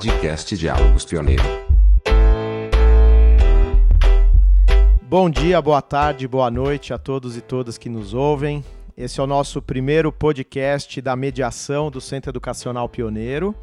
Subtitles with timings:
[0.00, 1.42] Podcast Diálogos Pioneiro.
[5.02, 8.64] Bom dia, boa tarde, boa noite a todos e todas que nos ouvem.
[8.96, 13.54] Esse é o nosso primeiro podcast da mediação do Centro Educacional Pioneiro.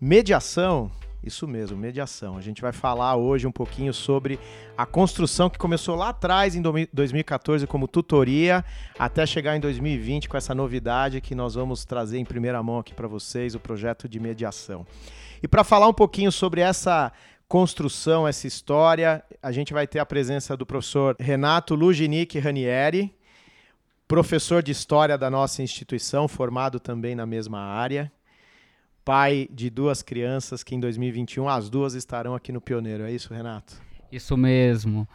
[0.00, 0.90] Mediação
[1.26, 2.38] isso mesmo, mediação.
[2.38, 4.38] A gente vai falar hoje um pouquinho sobre
[4.78, 8.64] a construção que começou lá atrás, em 2014, como tutoria,
[8.96, 12.94] até chegar em 2020 com essa novidade que nós vamos trazer em primeira mão aqui
[12.94, 14.86] para vocês, o projeto de mediação.
[15.42, 17.12] E para falar um pouquinho sobre essa
[17.48, 23.14] construção, essa história, a gente vai ter a presença do professor Renato Luginic Ranieri,
[24.08, 28.10] professor de História da nossa instituição, formado também na mesma área
[29.06, 33.04] pai de duas crianças que em 2021 as duas estarão aqui no Pioneiro.
[33.04, 33.80] É isso, Renato?
[34.10, 35.08] Isso mesmo.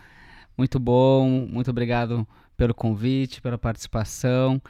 [0.58, 4.62] Muito bom, muito obrigado pelo convite, pela participação.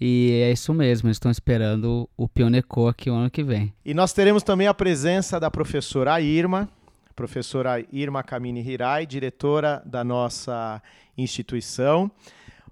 [0.00, 3.72] E é isso mesmo, estão esperando o Pioneco aqui o ano que vem.
[3.84, 6.68] E nós teremos também a presença da professora Irma,
[7.14, 10.82] professora Irma Camini Hirai, diretora da nossa
[11.16, 12.10] instituição,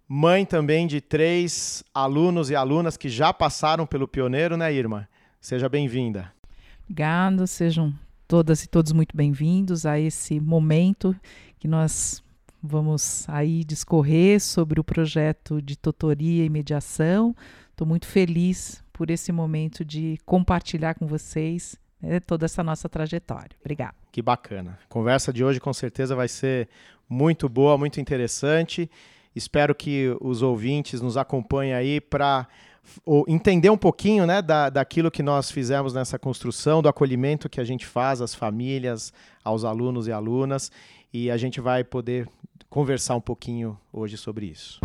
[0.07, 5.09] mãe também de três alunos e alunas que já passaram pelo Pioneiro, né, Irma?
[5.41, 6.31] Seja bem-vinda.
[6.85, 7.95] Obrigada, sejam
[8.29, 11.17] todas e todos muito bem-vindos a esse momento
[11.59, 12.23] que nós
[12.67, 17.37] vamos aí discorrer sobre o projeto de tutoria e mediação.
[17.71, 23.51] Estou muito feliz por esse momento de compartilhar com vocês né, toda essa nossa trajetória.
[23.61, 23.95] Obrigada.
[24.11, 24.79] Que bacana.
[24.83, 26.69] A conversa de hoje com certeza vai ser
[27.07, 28.91] muito boa, muito interessante.
[29.37, 32.49] Espero que os ouvintes nos acompanhem aí para
[33.27, 37.65] entender um pouquinho né, da, daquilo que nós fizemos nessa construção, do acolhimento que a
[37.65, 40.71] gente faz às famílias, aos alunos e alunas,
[41.13, 42.29] e a gente vai poder
[42.69, 44.81] conversar um pouquinho hoje sobre isso.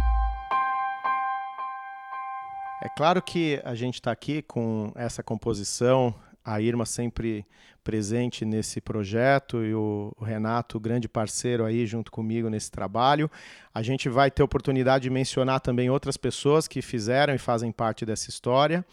[2.82, 7.46] É claro que a gente está aqui com essa composição a Irma sempre
[7.84, 13.30] presente nesse projeto e o Renato, grande parceiro aí junto comigo nesse trabalho.
[13.74, 18.06] A gente vai ter oportunidade de mencionar também outras pessoas que fizeram e fazem parte
[18.06, 18.86] dessa história.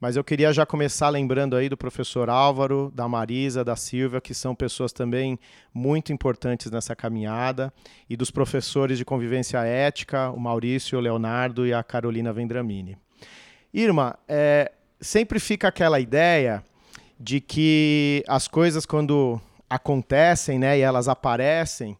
[0.00, 4.34] Mas eu queria já começar lembrando aí do professor Álvaro, da Marisa, da Silvia, que
[4.34, 5.38] são pessoas também
[5.72, 7.72] muito importantes nessa caminhada,
[8.08, 12.96] e dos professores de convivência ética, o Maurício, o Leonardo e a Carolina Vendramini.
[13.72, 16.62] Irma, é, sempre fica aquela ideia
[17.18, 21.96] de que as coisas quando acontecem, né, e elas aparecem,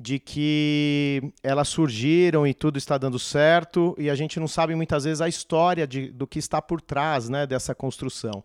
[0.00, 5.04] de que elas surgiram e tudo está dando certo e a gente não sabe muitas
[5.04, 8.42] vezes a história de, do que está por trás, né, dessa construção.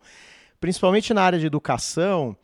[0.60, 2.36] Principalmente na área de educação,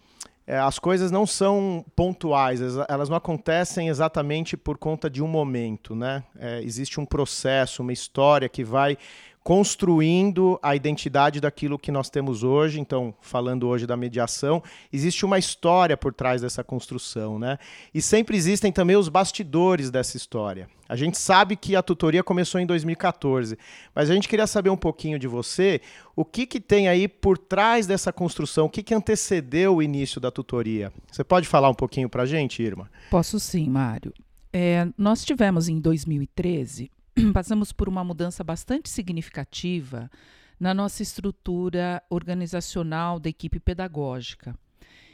[0.46, 5.94] é, as coisas não são pontuais, elas não acontecem exatamente por conta de um momento,
[5.94, 6.24] né?
[6.38, 8.96] É, existe um processo, uma história que vai
[9.42, 12.78] construindo a identidade daquilo que nós temos hoje.
[12.78, 17.58] Então, falando hoje da mediação, existe uma história por trás dessa construção, né?
[17.92, 20.68] E sempre existem também os bastidores dessa história.
[20.88, 23.58] A gente sabe que a tutoria começou em 2014,
[23.94, 25.80] mas a gente queria saber um pouquinho de você,
[26.14, 30.20] o que, que tem aí por trás dessa construção, o que, que antecedeu o início
[30.20, 30.92] da tutoria.
[31.10, 32.90] Você pode falar um pouquinho para a gente, Irma?
[33.10, 34.12] Posso sim, Mário.
[34.52, 36.90] É, nós tivemos em 2013
[37.32, 40.10] passamos por uma mudança bastante significativa
[40.58, 44.56] na nossa estrutura organizacional da equipe pedagógica.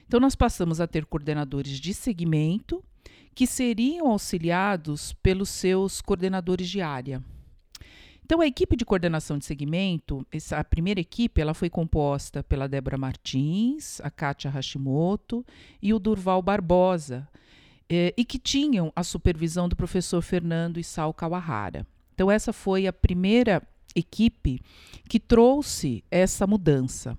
[0.07, 2.83] Então, nós passamos a ter coordenadores de segmento
[3.35, 7.23] que seriam auxiliados pelos seus coordenadores de área.
[8.25, 12.69] Então, a equipe de coordenação de segmento, essa, a primeira equipe, ela foi composta pela
[12.69, 15.45] Débora Martins, a Kátia Hashimoto
[15.81, 17.27] e o Durval Barbosa,
[17.91, 21.87] eh, e que tinham a supervisão do professor Fernando Isao Kawahara.
[22.15, 23.63] Então, essa foi a primeira
[23.95, 24.61] equipe
[25.09, 27.19] que trouxe essa mudança.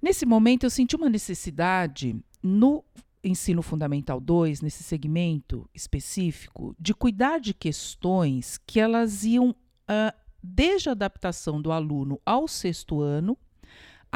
[0.00, 2.84] Nesse momento, eu senti uma necessidade no
[3.24, 10.88] ensino fundamental 2, nesse segmento específico, de cuidar de questões que elas iam uh, desde
[10.88, 13.36] a adaptação do aluno ao sexto ano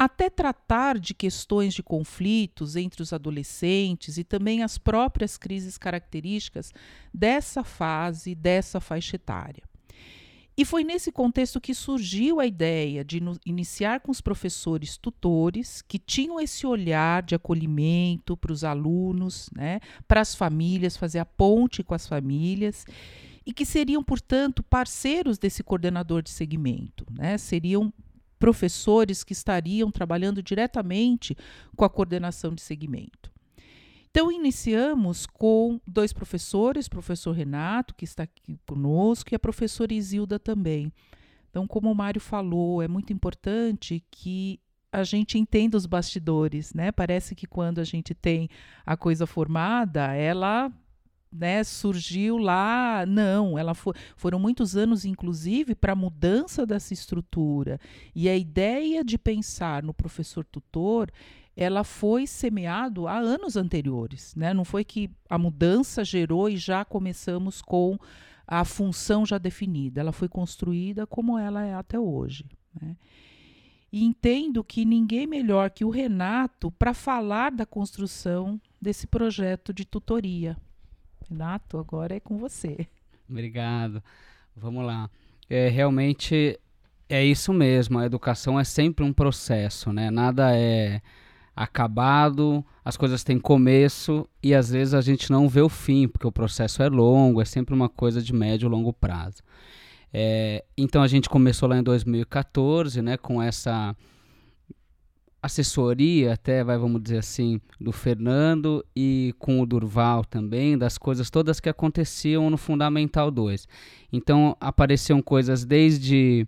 [0.03, 6.73] até tratar de questões de conflitos entre os adolescentes e também as próprias crises características
[7.13, 9.61] dessa fase, dessa faixa etária.
[10.57, 15.99] E foi nesse contexto que surgiu a ideia de iniciar com os professores tutores, que
[15.99, 21.83] tinham esse olhar de acolhimento para os alunos, né, para as famílias, fazer a ponte
[21.83, 22.87] com as famílias,
[23.45, 27.93] e que seriam, portanto, parceiros desse coordenador de segmento, né, seriam
[28.41, 31.37] professores que estariam trabalhando diretamente
[31.75, 33.31] com a coordenação de segmento.
[34.09, 40.39] Então, iniciamos com dois professores, professor Renato, que está aqui conosco, e a professora Isilda
[40.39, 40.91] também.
[41.51, 44.59] Então, como o Mário falou, é muito importante que
[44.91, 46.91] a gente entenda os bastidores, né?
[46.91, 48.49] Parece que quando a gente tem
[48.83, 50.69] a coisa formada, ela
[51.31, 53.05] né, surgiu lá.
[53.07, 57.79] Não, ela foi, foram muitos anos, inclusive, para a mudança dessa estrutura.
[58.13, 61.11] E a ideia de pensar no professor tutor
[61.55, 64.53] ela foi semeado há anos anteriores, né?
[64.53, 67.99] Não foi que a mudança gerou e já começamos com
[68.47, 70.01] a função já definida.
[70.01, 72.45] Ela foi construída como ela é até hoje.
[72.79, 72.95] Né?
[73.91, 79.85] E entendo que ninguém melhor que o Renato para falar da construção desse projeto de
[79.85, 80.57] tutoria.
[81.31, 82.85] Renato, agora é com você.
[83.29, 84.03] Obrigado.
[84.55, 85.09] Vamos lá.
[85.49, 86.59] É, realmente
[87.07, 87.97] é isso mesmo.
[87.97, 90.11] A educação é sempre um processo, né?
[90.11, 91.01] Nada é
[91.55, 96.27] acabado, as coisas têm começo e às vezes a gente não vê o fim, porque
[96.27, 99.43] o processo é longo, é sempre uma coisa de médio e longo prazo.
[100.13, 103.95] É, então a gente começou lá em 2014, né, com essa
[105.41, 111.29] assessoria, até vai, vamos dizer assim, do Fernando e com o Durval também, das coisas
[111.29, 113.67] todas que aconteciam no Fundamental 2.
[114.13, 116.47] Então apareciam coisas desde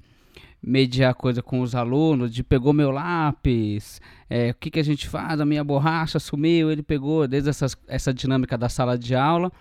[0.61, 3.99] mediar coisa com os alunos, de pegou meu lápis,
[4.29, 7.75] é, o que, que a gente faz, a minha borracha sumiu, ele pegou, desde essas,
[7.85, 9.51] essa dinâmica da sala de aula,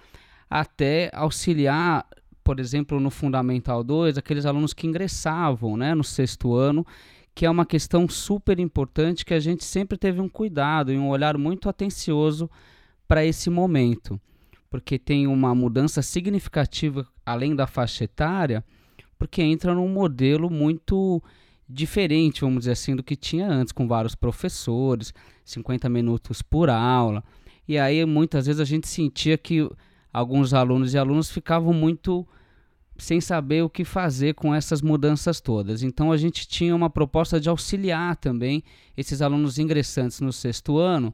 [0.49, 2.07] até auxiliar,
[2.45, 6.87] por exemplo, no Fundamental 2, aqueles alunos que ingressavam né, no sexto ano,
[7.35, 11.09] que é uma questão super importante que a gente sempre teve um cuidado e um
[11.09, 12.51] olhar muito atencioso
[13.09, 14.21] para esse momento,
[14.71, 18.65] porque tem uma mudança significativa além da faixa etária,
[19.19, 21.23] porque entra num modelo muito
[21.69, 25.15] diferente, vamos dizer assim, do que tinha antes, com vários professores,
[25.45, 27.25] 50 minutos por aula.
[27.67, 29.69] E aí muitas vezes a gente sentia que
[30.13, 32.27] alguns alunos e alunos ficavam muito
[33.03, 35.83] sem saber o que fazer com essas mudanças todas.
[35.83, 38.63] Então a gente tinha uma proposta de auxiliar também
[38.97, 41.13] esses alunos ingressantes no sexto ano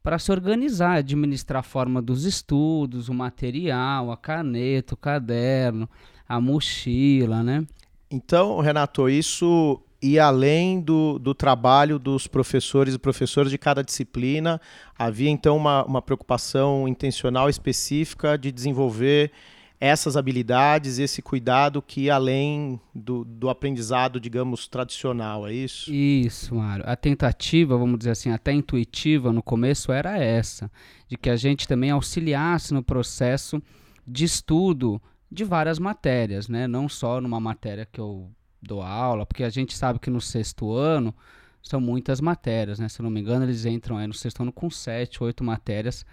[0.00, 5.90] para se organizar, administrar a forma dos estudos, o material, a caneta, o caderno,
[6.28, 7.66] a mochila, né?
[8.08, 14.60] Então, Renato, isso e além do, do trabalho dos professores e professores de cada disciplina,
[14.96, 19.32] havia então uma, uma preocupação intencional específica de desenvolver
[19.80, 25.92] essas habilidades, esse cuidado que além do, do aprendizado, digamos, tradicional, é isso?
[25.92, 26.84] Isso, Mário.
[26.86, 30.70] A tentativa, vamos dizer assim, até intuitiva no começo era essa,
[31.08, 33.62] de que a gente também auxiliasse no processo
[34.06, 35.00] de estudo
[35.30, 36.66] de várias matérias, né?
[36.66, 38.30] Não só numa matéria que eu
[38.62, 41.14] dou aula, porque a gente sabe que no sexto ano
[41.62, 42.88] são muitas matérias, né?
[42.88, 46.06] Se eu não me engano, eles entram aí no sexto ano com sete, oito matérias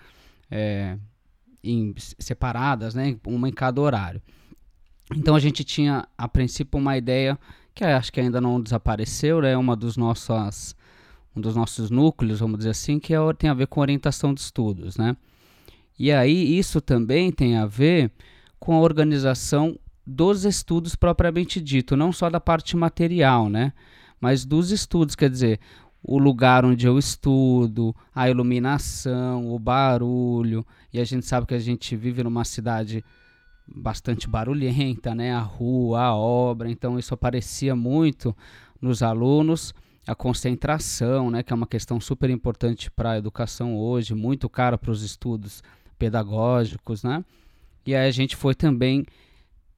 [0.50, 0.98] é,
[1.64, 3.18] em, separadas, né?
[3.26, 4.22] Uma em cada horário.
[5.16, 7.38] Então a gente tinha, a princípio, uma ideia
[7.74, 9.56] que acho que ainda não desapareceu, né?
[9.58, 10.76] Uma dos nossos,
[11.36, 14.42] um dos nossos núcleos, vamos dizer assim, que é, tem a ver com orientação de
[14.42, 15.16] estudos, né?
[15.98, 18.12] E aí isso também tem a ver
[18.60, 23.74] com a organização dos estudos propriamente dito, não só da parte material, né?
[24.20, 25.60] Mas dos estudos, quer dizer,
[26.04, 31.60] o lugar onde eu estudo, a iluminação, o barulho, e a gente sabe que a
[31.60, 33.04] gente vive numa cidade
[33.68, 35.34] bastante barulhenta, né?
[35.34, 38.36] A rua, a obra, então isso aparecia muito
[38.82, 39.74] nos alunos.
[40.08, 44.76] A concentração, né, que é uma questão super importante para a educação hoje, muito cara
[44.76, 45.62] para os estudos
[45.98, 47.24] pedagógicos, né?
[47.86, 49.06] E aí a gente foi também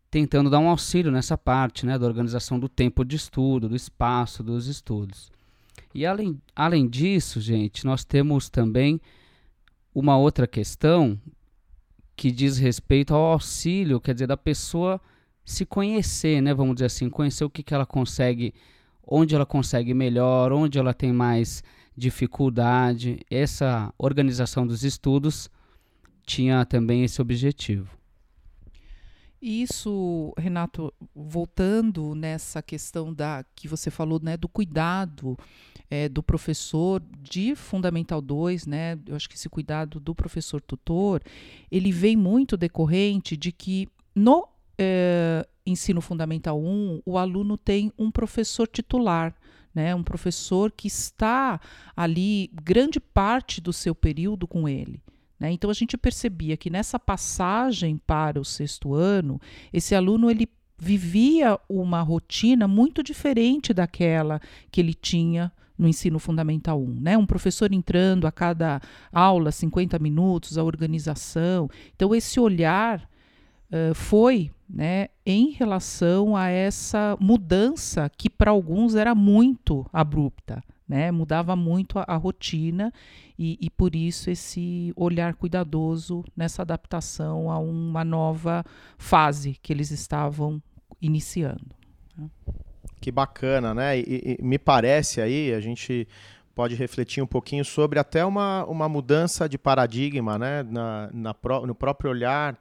[0.09, 4.41] tentando dar um auxílio nessa parte, né, da organização do tempo de estudo, do espaço
[4.41, 5.29] dos estudos.
[5.93, 8.99] E além, além disso, gente, nós temos também
[9.93, 11.19] uma outra questão
[12.15, 14.99] que diz respeito ao auxílio, quer dizer, da pessoa
[15.45, 18.53] se conhecer, né, vamos dizer assim, conhecer o que, que ela consegue,
[19.05, 21.63] onde ela consegue melhor, onde ela tem mais
[21.95, 23.19] dificuldade.
[23.29, 25.49] Essa organização dos estudos
[26.25, 27.89] tinha também esse objetivo.
[29.45, 35.37] Isso, Renato, voltando nessa questão da que você falou, né, do cuidado
[35.89, 41.21] é, do professor de Fundamental 2, né, eu acho que esse cuidado do professor tutor,
[41.69, 44.47] ele vem muito decorrente de que no
[44.77, 49.35] é, ensino fundamental 1, o aluno tem um professor titular,
[49.75, 51.59] né, um professor que está
[51.97, 55.02] ali grande parte do seu período com ele.
[55.43, 55.51] Né?
[55.51, 59.41] Então a gente percebia que nessa passagem para o sexto ano,
[59.73, 60.47] esse aluno ele
[60.77, 64.39] vivia uma rotina muito diferente daquela
[64.71, 67.17] que ele tinha no ensino fundamental 1, né?
[67.17, 68.79] Um professor entrando a cada
[69.11, 71.69] aula 50 minutos, a organização.
[71.93, 79.13] Então esse olhar uh, foi, né, em relação a essa mudança que para alguns era
[79.13, 81.11] muito abrupta, né?
[81.11, 82.91] Mudava muito a, a rotina
[83.37, 88.63] e, e, por isso esse olhar cuidadoso nessa adaptação a uma nova
[88.97, 90.61] fase que eles estavam
[91.01, 91.75] iniciando.
[92.17, 92.29] Né?
[92.99, 93.99] Que bacana, né?
[93.99, 96.07] E, e, me parece aí, a gente
[96.55, 100.63] pode refletir um pouquinho sobre até uma, uma mudança de paradigma, né?
[100.63, 102.57] Na, na pro, no próprio olhar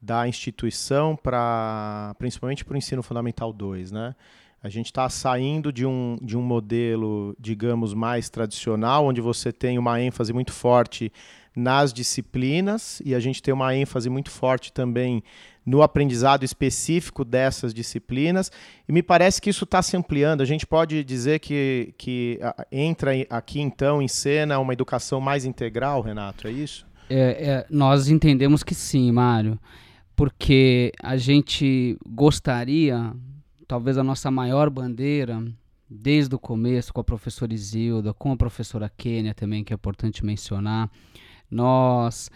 [0.00, 4.14] da instituição para principalmente para o ensino fundamental 2, né?
[4.64, 9.78] A gente está saindo de um, de um modelo, digamos, mais tradicional, onde você tem
[9.78, 11.12] uma ênfase muito forte
[11.54, 15.22] nas disciplinas e a gente tem uma ênfase muito forte também
[15.66, 18.50] no aprendizado específico dessas disciplinas.
[18.88, 20.40] E me parece que isso está se ampliando.
[20.40, 22.40] A gente pode dizer que, que
[22.72, 26.86] entra aqui, então, em cena uma educação mais integral, Renato, é isso?
[27.10, 29.58] É, é, nós entendemos que sim, Mário,
[30.16, 33.12] porque a gente gostaria
[33.66, 35.44] talvez a nossa maior bandeira,
[35.88, 40.24] desde o começo, com a professora Isilda, com a professora Kênia também, que é importante
[40.24, 40.90] mencionar,
[41.50, 42.30] nós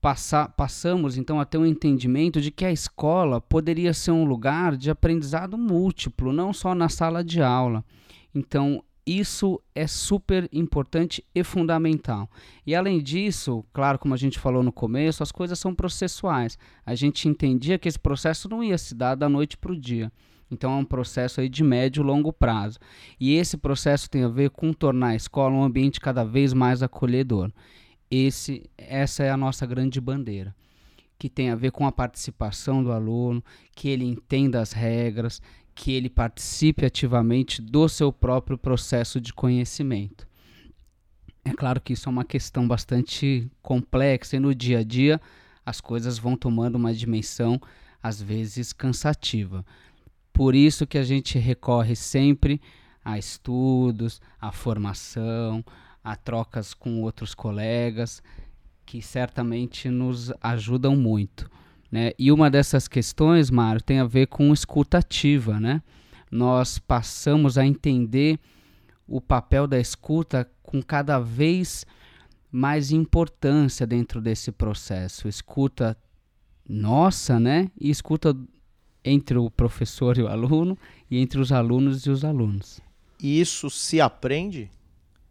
[0.00, 4.76] passa, passamos então a ter um entendimento de que a escola poderia ser um lugar
[4.76, 7.84] de aprendizado múltiplo, não só na sala de aula.
[8.34, 12.28] Então, isso é super importante e fundamental.
[12.66, 16.58] E além disso, claro, como a gente falou no começo, as coisas são processuais.
[16.84, 20.10] A gente entendia que esse processo não ia se dar da noite para o dia.
[20.50, 22.78] Então é um processo aí de médio e longo prazo.
[23.18, 26.82] E esse processo tem a ver com tornar a escola um ambiente cada vez mais
[26.82, 27.50] acolhedor.
[28.10, 30.54] Esse, essa é a nossa grande bandeira,
[31.18, 33.42] que tem a ver com a participação do aluno,
[33.74, 35.40] que ele entenda as regras,
[35.74, 40.26] que ele participe ativamente do seu próprio processo de conhecimento.
[41.44, 45.20] É claro que isso é uma questão bastante complexa e no dia a dia
[45.66, 47.60] as coisas vão tomando uma dimensão
[48.02, 49.64] às vezes cansativa.
[50.34, 52.60] Por isso que a gente recorre sempre
[53.04, 55.64] a estudos, a formação,
[56.02, 58.20] a trocas com outros colegas,
[58.84, 61.48] que certamente nos ajudam muito.
[61.90, 62.10] Né?
[62.18, 65.60] E uma dessas questões, Mário, tem a ver com escutativa.
[65.60, 65.80] Né?
[66.28, 68.40] Nós passamos a entender
[69.06, 71.86] o papel da escuta com cada vez
[72.50, 75.28] mais importância dentro desse processo.
[75.28, 75.96] Escuta
[76.68, 77.70] nossa, né?
[77.78, 78.36] E escuta
[79.04, 80.78] entre o professor e o aluno
[81.10, 82.80] e entre os alunos e os alunos.
[83.20, 84.70] E isso se aprende?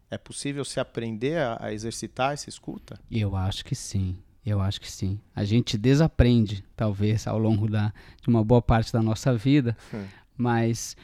[0.09, 2.99] É possível se aprender a, a exercitar essa escuta?
[3.09, 4.17] Eu acho que sim.
[4.45, 5.19] Eu acho que sim.
[5.33, 10.05] A gente desaprende, talvez, ao longo da, de uma boa parte da nossa vida, hum.
[10.37, 10.97] mas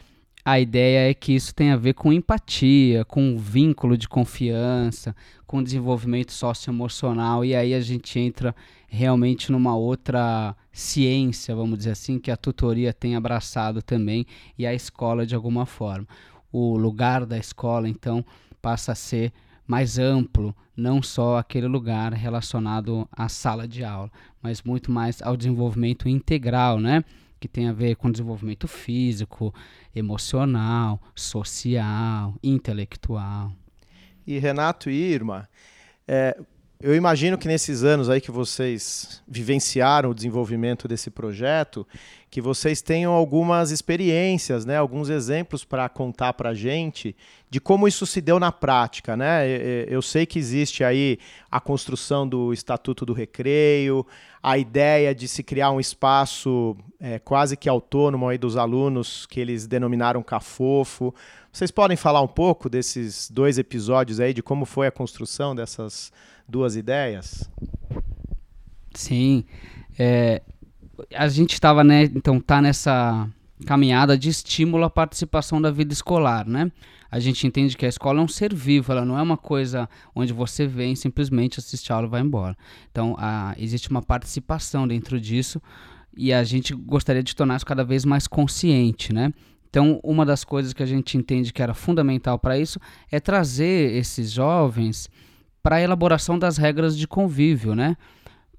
[0.49, 5.15] a ideia é que isso tem a ver com empatia, com um vínculo de confiança,
[5.45, 8.55] com desenvolvimento socioemocional, e aí a gente entra
[8.87, 14.25] realmente numa outra ciência, vamos dizer assim, que a tutoria tem abraçado também
[14.57, 16.07] e a escola de alguma forma.
[16.51, 18.25] O lugar da escola, então,
[18.59, 19.31] passa a ser
[19.67, 25.37] mais amplo, não só aquele lugar relacionado à sala de aula, mas muito mais ao
[25.37, 27.03] desenvolvimento integral, né?
[27.39, 29.53] Que tem a ver com desenvolvimento físico,
[29.95, 33.51] emocional, social, intelectual.
[34.27, 35.49] E Renato e Irma,
[36.07, 36.37] é,
[36.81, 41.85] eu imagino que nesses anos aí que vocês vivenciaram o desenvolvimento desse projeto,
[42.31, 47.13] que vocês tenham algumas experiências, né, alguns exemplos para contar para a gente
[47.49, 49.45] de como isso se deu na prática, né?
[49.89, 51.19] Eu sei que existe aí
[51.51, 54.05] a construção do Estatuto do Recreio,
[54.41, 59.39] a ideia de se criar um espaço é, quase que autônomo aí dos alunos que
[59.39, 61.13] eles denominaram Cafofo.
[61.51, 66.11] Vocês podem falar um pouco desses dois episódios aí de como foi a construção dessas
[66.47, 67.49] duas ideias?
[68.93, 69.43] Sim.
[69.97, 70.41] É,
[71.13, 73.27] a gente estava, né, então tá nessa
[73.65, 76.71] caminhada de estímulo à participação da vida escolar, né?
[77.11, 79.89] A gente entende que a escola é um ser vivo, ela não é uma coisa
[80.15, 82.55] onde você vem simplesmente assistir a aula e vai embora.
[82.91, 85.59] Então, a, existe uma participação dentro disso
[86.15, 89.33] e a gente gostaria de tornar isso cada vez mais consciente, né?
[89.69, 92.79] Então, uma das coisas que a gente entende que era fundamental para isso
[93.11, 95.09] é trazer esses jovens
[95.61, 97.95] para a elaboração das regras de convívio, né?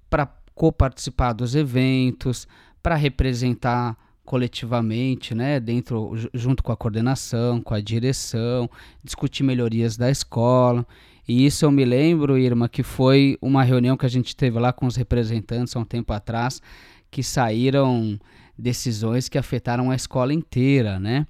[0.08, 2.46] Para coparticipar dos eventos,
[2.82, 8.70] para representar coletivamente, né, dentro junto com a coordenação, com a direção,
[9.02, 10.86] discutir melhorias da escola.
[11.26, 14.72] E isso eu me lembro, Irma, que foi uma reunião que a gente teve lá
[14.72, 16.62] com os representantes há um tempo atrás,
[17.10, 18.20] que saíram
[18.60, 21.26] decisões que afetaram a escola inteira, né?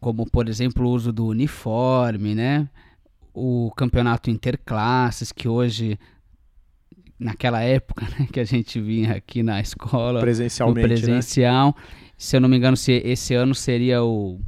[0.00, 2.68] Como, por exemplo, o uso do uniforme, né?
[3.34, 5.98] o campeonato interclasses, que hoje,
[7.18, 11.84] naquela época né, que a gente vinha aqui na escola, presencialmente, no presencial, né?
[12.16, 14.40] se eu não me engano, se esse ano seria o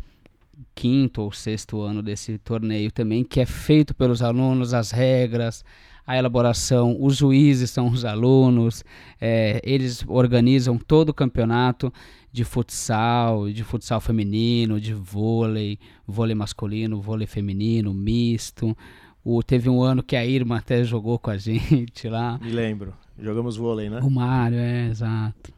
[0.74, 5.64] quinto ou sexto ano desse torneio também, que é feito pelos alunos, as regras,
[6.06, 8.84] a elaboração, os juízes são os alunos,
[9.20, 11.92] é, eles organizam todo o campeonato
[12.32, 18.76] de futsal, de futsal feminino, de vôlei, vôlei masculino, vôlei feminino, misto.
[19.24, 22.38] O, teve um ano que a Irma até jogou com a gente lá.
[22.40, 22.94] Me lembro.
[23.18, 24.00] Jogamos vôlei, né?
[24.02, 25.52] O Mário, é, exato.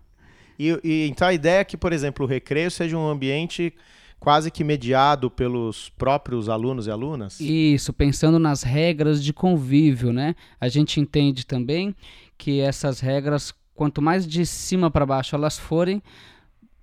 [0.58, 3.74] E, e, então a ideia é que, por exemplo, o recreio seja um ambiente
[4.18, 7.40] quase que mediado pelos próprios alunos e alunas?
[7.40, 10.34] Isso, pensando nas regras de convívio, né?
[10.60, 11.94] A gente entende também
[12.36, 16.02] que essas regras, quanto mais de cima para baixo elas forem,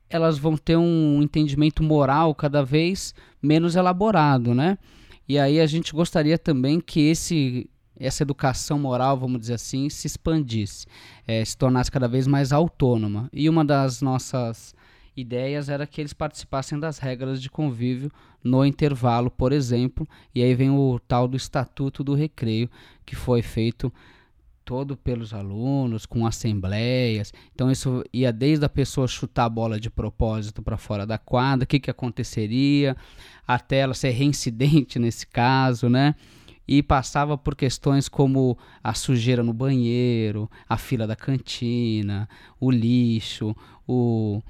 [0.10, 4.78] elas vão ter um entendimento moral cada vez menos elaborado, né?
[5.28, 10.06] E aí a gente gostaria também que esse essa educação moral, vamos dizer assim, se
[10.06, 10.86] expandisse,
[11.26, 13.30] é, se tornasse cada vez mais autônoma.
[13.32, 14.76] E uma das nossas
[15.16, 18.12] ideias era que eles participassem das regras de convívio
[18.44, 22.70] no intervalo, por exemplo, e aí vem o tal do Estatuto do Recreio,
[23.06, 23.92] que foi feito
[24.66, 27.32] todo pelos alunos, com assembleias.
[27.54, 31.64] Então isso ia desde a pessoa chutar a bola de propósito para fora da quadra,
[31.64, 32.98] o que, que aconteceria,
[33.48, 36.16] até ela ser reincidente nesse caso, né?
[36.68, 42.28] E passava por questões como a sujeira no banheiro, a fila da cantina,
[42.60, 43.56] o lixo,
[43.88, 44.42] o,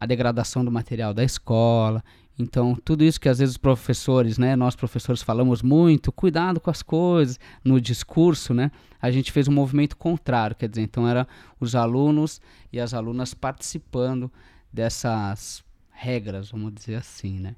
[0.00, 2.02] a degradação do material da escola.
[2.38, 6.70] Então, tudo isso que às vezes os professores, né, nós professores falamos muito, cuidado com
[6.70, 11.28] as coisas, no discurso, né, a gente fez um movimento contrário, quer dizer, então era
[11.60, 12.40] os alunos
[12.72, 14.32] e as alunas participando
[14.72, 17.54] dessas regras, vamos dizer assim, né.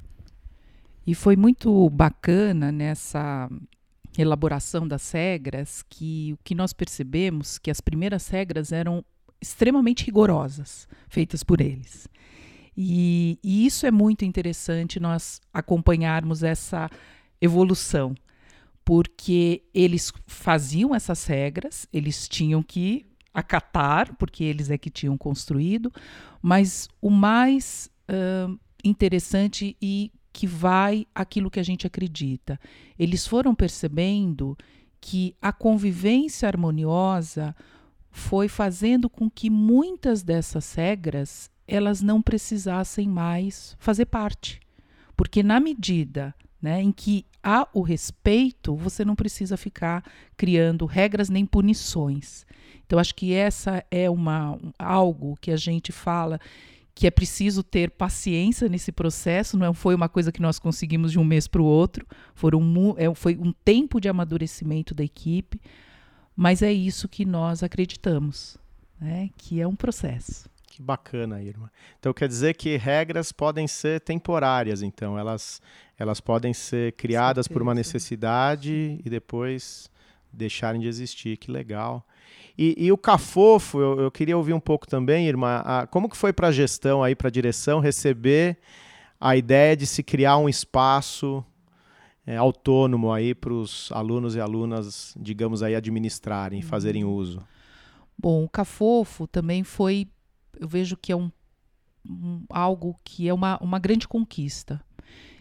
[1.06, 3.48] E foi muito bacana nessa
[4.18, 9.04] elaboração das regras que o que nós percebemos que as primeiras regras eram
[9.40, 12.08] extremamente rigorosas, feitas por eles.
[12.76, 16.90] E, e isso é muito interessante nós acompanharmos essa
[17.40, 18.14] evolução,
[18.84, 25.92] porque eles faziam essas regras, eles tinham que acatar, porque eles é que tinham construído,
[26.40, 32.60] mas o mais uh, interessante e que vai aquilo que a gente acredita.
[32.98, 34.56] Eles foram percebendo
[35.00, 37.56] que a convivência harmoniosa
[38.10, 44.60] foi fazendo com que muitas dessas regras elas não precisassem mais fazer parte.
[45.16, 50.04] Porque na medida né, em que há o respeito, você não precisa ficar
[50.36, 52.46] criando regras nem punições.
[52.84, 56.40] Então, acho que essa é uma, algo que a gente fala
[56.94, 61.12] que é preciso ter paciência nesse processo, não é, foi uma coisa que nós conseguimos
[61.12, 62.62] de um mês para o outro, foram,
[62.96, 65.60] é, foi um tempo de amadurecimento da equipe,
[66.34, 68.56] mas é isso que nós acreditamos,
[68.98, 70.48] né, que é um processo.
[70.66, 71.70] Que bacana, Irma.
[71.98, 75.60] Então quer dizer que regras podem ser temporárias, então elas
[75.98, 79.90] elas podem ser criadas por uma necessidade e depois
[80.30, 81.36] deixarem de existir.
[81.38, 82.06] Que legal.
[82.58, 86.16] E, e o Cafofo, eu, eu, queria ouvir um pouco também, Irma, a, como que
[86.16, 88.58] foi para a gestão aí, para a direção, receber
[89.20, 91.44] a ideia de se criar um espaço
[92.26, 97.12] é, autônomo aí para os alunos e alunas, digamos aí, administrarem, fazerem uhum.
[97.12, 97.42] uso?
[98.18, 100.08] Bom, o Cafofo também foi
[100.60, 101.30] eu vejo que é um,
[102.08, 104.80] um algo que é uma, uma grande conquista.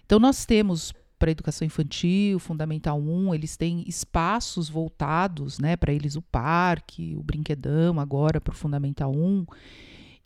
[0.06, 5.94] Então, nós temos para a educação infantil, Fundamental 1, eles têm espaços voltados né, para
[5.94, 9.46] eles, o parque, o brinquedão, agora para o Fundamental 1.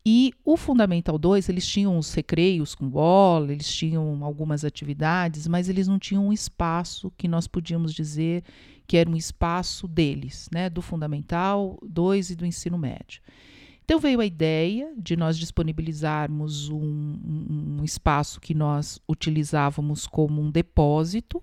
[0.05, 5.69] E o Fundamental 2, eles tinham os recreios com bola, eles tinham algumas atividades, mas
[5.69, 8.43] eles não tinham um espaço que nós podíamos dizer
[8.87, 13.21] que era um espaço deles, né, do Fundamental 2 e do ensino médio.
[13.89, 16.77] Então veio a ideia de nós disponibilizarmos um,
[17.79, 21.41] um, espaço que nós utilizávamos como um depósito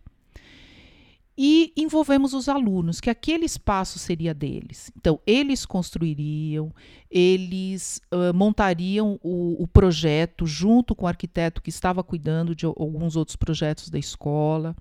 [1.36, 4.92] e envolvemos os alunos, que aquele espaço seria deles.
[4.96, 6.72] Então, eles construiriam,
[7.10, 13.16] eles uh, montariam o, o, projeto junto com o arquiteto que estava cuidando de alguns
[13.16, 14.76] outros projetos da escola.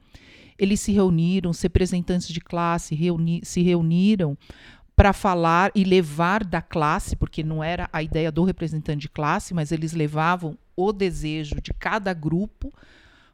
[0.56, 4.38] Eles se reuniram, os representantes de classe reuni se reuniram
[4.95, 9.53] para falar e levar da classe, porque não era a ideia do representante de classe,
[9.53, 12.73] mas eles levavam o desejo de cada grupo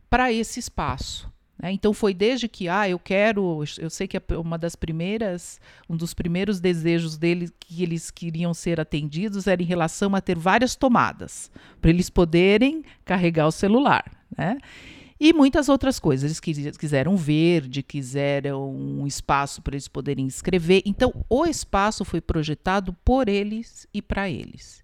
[0.09, 1.31] para esse espaço.
[1.61, 1.71] Né?
[1.71, 6.13] Então foi desde que, ah, eu quero, eu sei que uma das primeiras, um dos
[6.13, 11.51] primeiros desejos deles que eles queriam ser atendidos era em relação a ter várias tomadas,
[11.79, 14.03] para eles poderem carregar o celular.
[14.35, 14.57] Né?
[15.23, 16.43] E muitas outras coisas.
[16.43, 20.81] Eles quiseram verde, quiseram um espaço para eles poderem escrever.
[20.83, 24.83] Então, o espaço foi projetado por eles e para eles.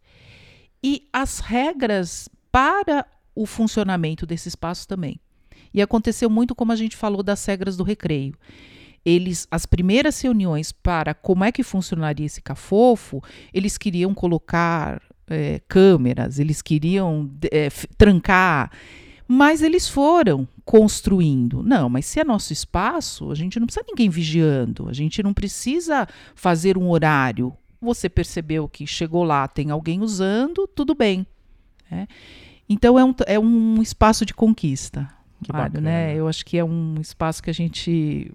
[0.84, 5.20] E as regras para o funcionamento desse espaço também.
[5.74, 8.36] E aconteceu muito como a gente falou das regras do recreio.
[9.04, 15.62] Eles, as primeiras reuniões para como é que funcionaria esse cafofo, eles queriam colocar é,
[15.68, 18.72] câmeras, eles queriam é, trancar,
[19.28, 21.62] mas eles foram construindo.
[21.62, 25.34] Não, mas se é nosso espaço, a gente não precisa ninguém vigiando, a gente não
[25.34, 27.54] precisa fazer um horário.
[27.82, 31.26] Você percebeu que chegou lá, tem alguém usando, tudo bem.
[31.90, 32.08] Né?
[32.70, 35.10] Então é um, é um espaço de conquista.
[35.44, 36.16] Que Mário, né?
[36.16, 38.32] Eu acho que é um espaço que a gente,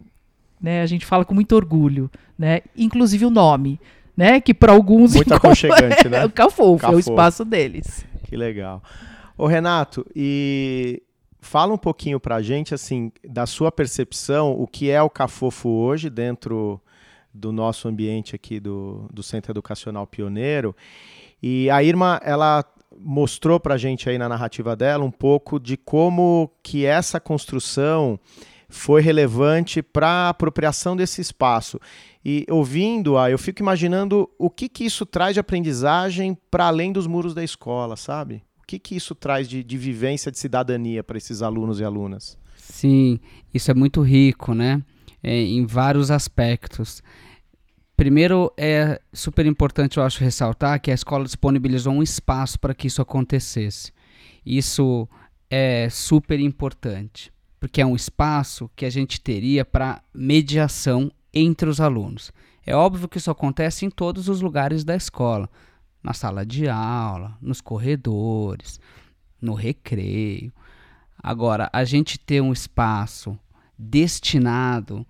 [0.61, 2.61] né, a gente fala com muito orgulho, né?
[2.77, 3.81] Inclusive o nome,
[4.17, 4.41] né?
[4.41, 6.19] Que para alguns muito aconchegante, né?
[6.23, 8.07] É o Cafofo, é o espaço deles.
[8.25, 8.83] Que legal.
[9.37, 11.03] Ô Renato, e
[11.41, 15.69] fala um pouquinho para a gente assim da sua percepção, o que é o Cafofo
[15.69, 16.81] hoje dentro
[17.33, 20.77] do nosso ambiente aqui do, do Centro Educacional Pioneiro.
[21.43, 22.65] E a Irma, ela
[23.01, 28.21] mostrou para a gente aí na narrativa dela um pouco de como que essa construção
[28.69, 31.81] foi relevante para a apropriação desse espaço.
[32.25, 37.07] E ouvindo-a, eu fico imaginando o que, que isso traz de aprendizagem para além dos
[37.07, 38.43] muros da escola, sabe?
[38.73, 42.39] Que, que isso traz de, de vivência, de cidadania para esses alunos e alunas?
[42.57, 43.21] Sim,
[43.53, 44.83] isso é muito rico, né?
[45.23, 47.03] É, em vários aspectos.
[47.95, 52.87] Primeiro, é super importante, eu acho, ressaltar que a escola disponibilizou um espaço para que
[52.87, 53.93] isso acontecesse.
[54.45, 55.07] Isso
[55.51, 57.31] é super importante,
[57.61, 62.33] porque é um espaço que a gente teria para mediação entre os alunos.
[62.65, 65.47] É óbvio que isso acontece em todos os lugares da escola,
[66.03, 68.81] na sala de aula, nos corredores,
[69.41, 70.53] no recreio.
[71.23, 73.39] Agora, a gente ter um espaço
[73.79, 75.07] destinado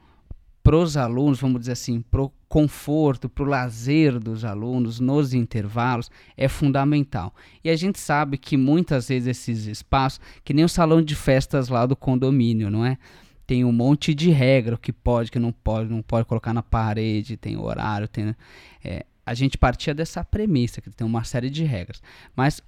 [0.63, 5.33] para os alunos, vamos dizer assim, para o conforto, para o lazer dos alunos nos
[5.35, 7.35] intervalos é fundamental.
[7.65, 11.69] E a gente sabe que muitas vezes esses espaços, que nem o salão de festas
[11.69, 12.99] lá do condomínio, não é?
[13.47, 16.55] Tem um monte de regra, o que pode, o que não pode, não pode colocar
[16.55, 18.37] na parede, tem horário, tem.
[18.85, 22.03] É, a gente partia dessa premissa, que tem uma série de regras.
[22.35, 22.61] Mas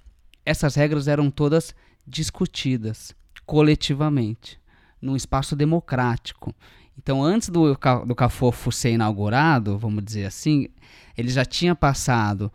[0.45, 1.75] essas regras eram todas
[2.07, 3.15] discutidas
[3.45, 4.59] coletivamente,
[5.01, 6.55] num espaço democrático.
[6.97, 10.69] Então, antes do, do Cafofo ser inaugurado, vamos dizer assim,
[11.17, 12.51] ele já tinha passado,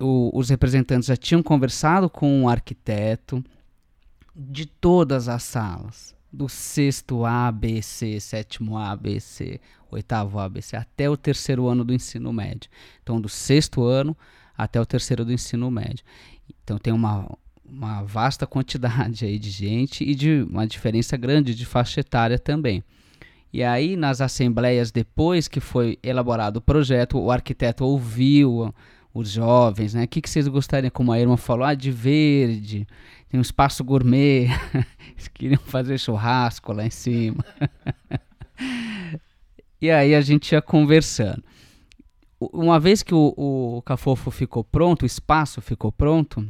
[0.00, 3.44] o, os representantes já tinham conversado com o arquiteto
[4.34, 10.48] de todas as salas, do sexto A, B, C, sétimo A, B, C, oitavo A,
[10.48, 12.70] B, C, até o terceiro ano do ensino médio.
[13.02, 14.16] Então, do sexto ano
[14.56, 16.04] até o terceiro do ensino médio.
[16.62, 17.28] Então, tem uma,
[17.64, 22.82] uma vasta quantidade aí de gente e de uma diferença grande de faixa etária também.
[23.52, 28.74] E aí, nas assembleias, depois que foi elaborado o projeto, o arquiteto ouviu
[29.14, 30.04] os jovens, né?
[30.04, 32.86] O que, que vocês gostariam, como a irmã falou, ah, de verde,
[33.28, 34.48] tem um espaço gourmet,
[35.12, 37.44] eles queriam fazer churrasco lá em cima.
[39.80, 41.42] e aí a gente ia conversando.
[42.38, 46.46] Uma vez que o, o Cafofo ficou pronto, o espaço ficou pronto,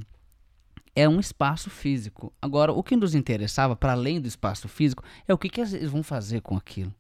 [0.94, 2.32] é um espaço físico.
[2.40, 5.90] Agora, o que nos interessava, para além do espaço físico, é o que, que eles
[5.90, 6.92] vão fazer com aquilo.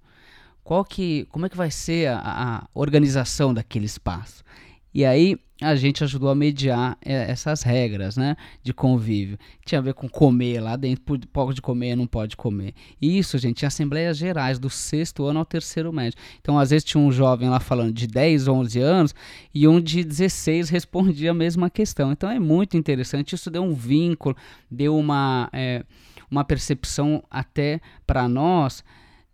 [0.62, 4.44] Qual que, como é que vai ser a, a organização daquele espaço?
[4.92, 9.38] E aí a gente ajudou a mediar é, essas regras, né, de convívio.
[9.64, 12.74] Tinha a ver com comer lá dentro, pode comer, não pode comer.
[13.00, 16.18] Isso, gente, em assembleias gerais do sexto ano ao terceiro médio.
[16.40, 19.14] Então, às vezes tinha um jovem lá falando de 10, 11 anos
[19.54, 22.12] e um de 16 respondia a mesma questão.
[22.12, 23.34] Então, é muito interessante.
[23.34, 24.36] Isso deu um vínculo,
[24.70, 25.84] deu uma, é,
[26.30, 28.84] uma percepção até para nós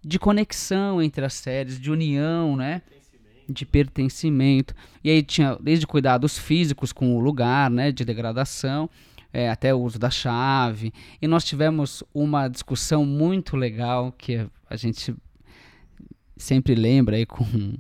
[0.05, 2.83] de conexão entre as séries, de união, né?
[3.49, 4.75] De pertencimento.
[5.03, 8.89] E aí tinha desde cuidados físicos com o lugar, né, de degradação,
[9.33, 10.93] é, até o uso da chave.
[11.21, 15.15] E nós tivemos uma discussão muito legal que a gente
[16.37, 17.45] sempre lembra aí com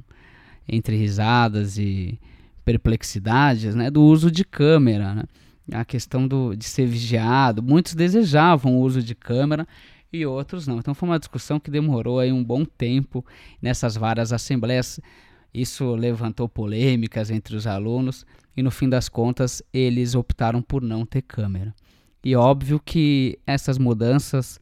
[0.68, 2.18] entre risadas e
[2.64, 5.24] perplexidades, né, do uso de câmera, né?
[5.72, 7.62] A questão do, de ser vigiado.
[7.62, 9.66] Muitos desejavam o uso de câmera
[10.12, 10.78] e outros não.
[10.78, 13.24] Então foi uma discussão que demorou aí um bom tempo
[13.60, 15.00] nessas várias assembleias
[15.52, 18.24] isso levantou polêmicas entre os alunos
[18.56, 21.74] e no fim das contas eles optaram por não ter câmera.
[22.24, 24.60] E óbvio que essas mudanças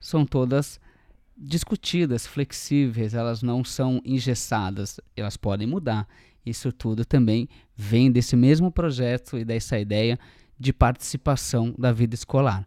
[0.00, 0.80] são todas
[1.36, 6.08] discutidas, flexíveis, elas não são engessadas, elas podem mudar.
[6.44, 10.18] Isso tudo também vem desse mesmo projeto e dessa ideia
[10.58, 12.64] de participação da vida escolar.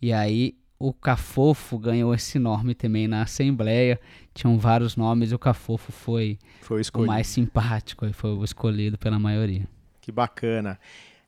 [0.00, 3.98] E aí o Cafofo ganhou esse nome também na Assembleia.
[4.36, 8.44] Tinham vários nomes e o Cafofo foi, foi o, o mais simpático e foi o
[8.44, 9.66] escolhido pela maioria.
[9.98, 10.78] Que bacana.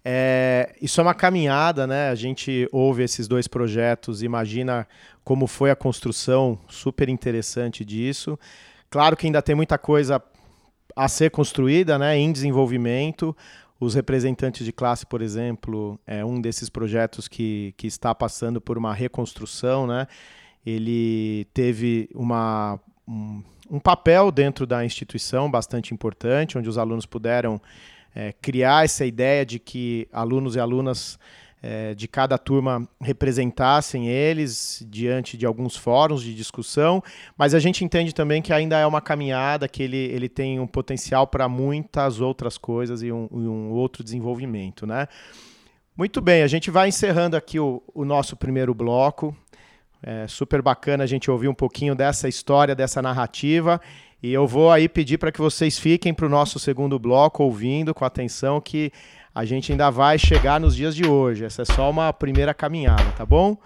[0.04, 2.10] É, isso é uma caminhada, né?
[2.10, 4.86] A gente ouve esses dois projetos, imagina
[5.24, 8.38] como foi a construção super interessante disso.
[8.90, 10.22] Claro que ainda tem muita coisa
[10.94, 12.14] a ser construída, né?
[12.18, 13.34] Em desenvolvimento.
[13.80, 18.76] Os representantes de classe, por exemplo, é um desses projetos que, que está passando por
[18.76, 20.06] uma reconstrução, né?
[20.66, 27.60] Ele teve uma, um, papel dentro da instituição bastante importante, onde os alunos puderam
[28.14, 31.18] é, criar essa ideia de que alunos e alunas
[31.62, 37.02] é, de cada turma representassem eles diante de alguns fóruns de discussão,
[37.36, 40.66] mas a gente entende também que ainda é uma caminhada, que ele, ele tem um
[40.66, 44.86] potencial para muitas outras coisas e um, um, outro desenvolvimento.
[44.86, 45.08] Né?
[45.96, 49.36] Muito bem, a gente vai encerrando aqui o, o nosso primeiro bloco.
[50.02, 53.80] É super bacana a gente ouvir um pouquinho dessa história, dessa narrativa.
[54.22, 57.94] E eu vou aí pedir para que vocês fiquem para o nosso segundo bloco ouvindo
[57.94, 58.92] com atenção que
[59.34, 61.44] a gente ainda vai chegar nos dias de hoje.
[61.44, 63.56] Essa é só uma primeira caminhada, tá bom?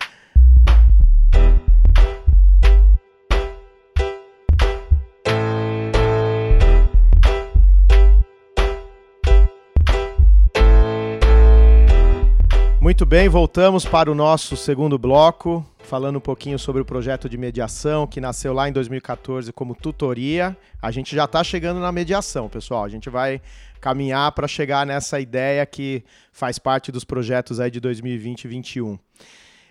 [12.83, 17.37] Muito bem, voltamos para o nosso segundo bloco, falando um pouquinho sobre o projeto de
[17.37, 20.57] mediação que nasceu lá em 2014 como tutoria.
[20.81, 22.83] A gente já está chegando na mediação, pessoal.
[22.83, 23.43] A gente vai
[23.79, 26.03] caminhar para chegar nessa ideia que
[26.33, 28.99] faz parte dos projetos aí de 2020 e 2021.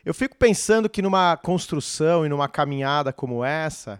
[0.05, 3.99] Eu fico pensando que numa construção e numa caminhada como essa,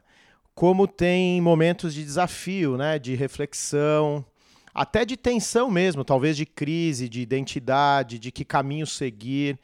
[0.53, 4.23] como tem momentos de desafio, né, de reflexão,
[4.71, 9.57] até de tensão mesmo, talvez de crise, de identidade, de que caminho seguir.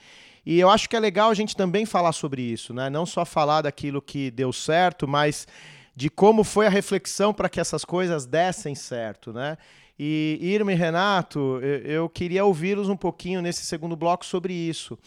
[0.50, 2.90] E eu acho que é legal a gente também falar sobre isso, né?
[2.90, 5.46] Não só falar daquilo que deu certo, mas
[5.94, 9.58] de como foi a reflexão para que essas coisas dessem certo, né?
[10.00, 14.98] E Irma e Renato, eu, eu queria ouvi-los um pouquinho nesse segundo bloco sobre isso.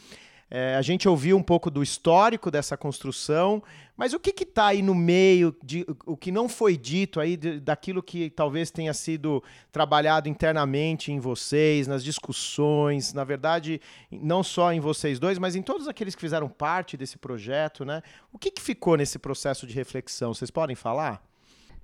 [0.51, 3.63] É, a gente ouviu um pouco do histórico dessa construção,
[3.97, 7.61] mas o que está aí no meio, de, o que não foi dito aí de,
[7.61, 14.73] daquilo que talvez tenha sido trabalhado internamente em vocês, nas discussões, na verdade, não só
[14.73, 18.03] em vocês dois, mas em todos aqueles que fizeram parte desse projeto, né?
[18.33, 20.35] O que, que ficou nesse processo de reflexão?
[20.35, 21.23] Vocês podem falar?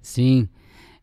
[0.03, 0.49] Sim.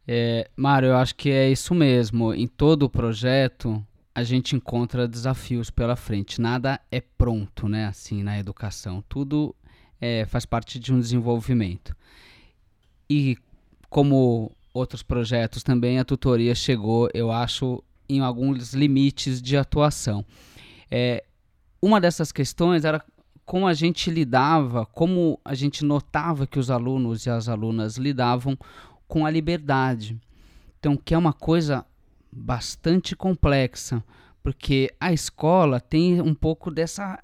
[0.06, 2.34] É, Mário, eu acho que é isso mesmo.
[2.34, 3.82] Em todo o projeto,
[4.16, 6.40] a gente encontra desafios pela frente.
[6.40, 7.88] Nada é pronto, né?
[7.88, 9.04] Assim, na educação.
[9.10, 9.56] Tudo
[10.00, 11.96] é, faz parte de um desenvolvimento.
[13.10, 13.38] E
[13.90, 20.26] como outros projetos também, a tutoria chegou, eu acho, em alguns limites de atuação.
[20.90, 21.24] É,
[21.82, 23.04] uma dessas questões era
[23.46, 28.58] como a gente lidava, como a gente notava que os alunos e as alunas lidavam
[29.08, 30.20] com a liberdade.
[30.80, 31.86] Então, que é uma coisa
[32.36, 34.04] bastante complexa,
[34.42, 37.20] porque a escola tem um pouco dessa,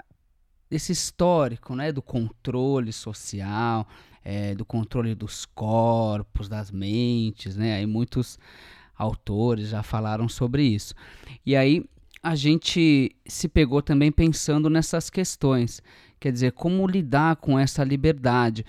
[0.70, 3.86] desse histórico, né, do controle social,
[4.24, 7.76] é, do controle dos corpos, das mentes, né?
[7.76, 8.38] Aí muitos
[8.96, 10.94] autores já falaram sobre isso.
[11.44, 11.84] E aí
[12.22, 15.80] a gente se pegou também pensando nessas questões,
[16.18, 18.64] quer dizer, como lidar com essa liberdade.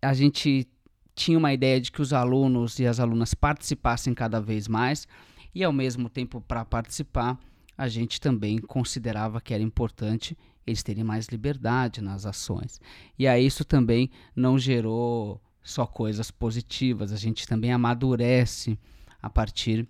[0.00, 0.66] A gente
[1.14, 5.06] tinha uma ideia de que os alunos e as alunas participassem cada vez mais,
[5.54, 7.38] e ao mesmo tempo, para participar,
[7.76, 10.36] a gente também considerava que era importante
[10.66, 12.80] eles terem mais liberdade nas ações.
[13.18, 18.78] E aí isso também não gerou só coisas positivas, a gente também amadurece
[19.22, 19.86] a partir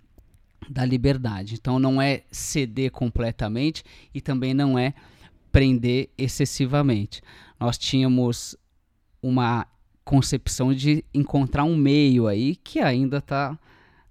[0.68, 1.55] da liberdade.
[1.55, 4.94] Então não é ceder completamente e também não é
[5.53, 7.22] prender excessivamente.
[7.59, 8.57] Nós tínhamos
[9.22, 9.66] uma
[10.05, 13.59] concepção de encontrar um meio aí que ainda está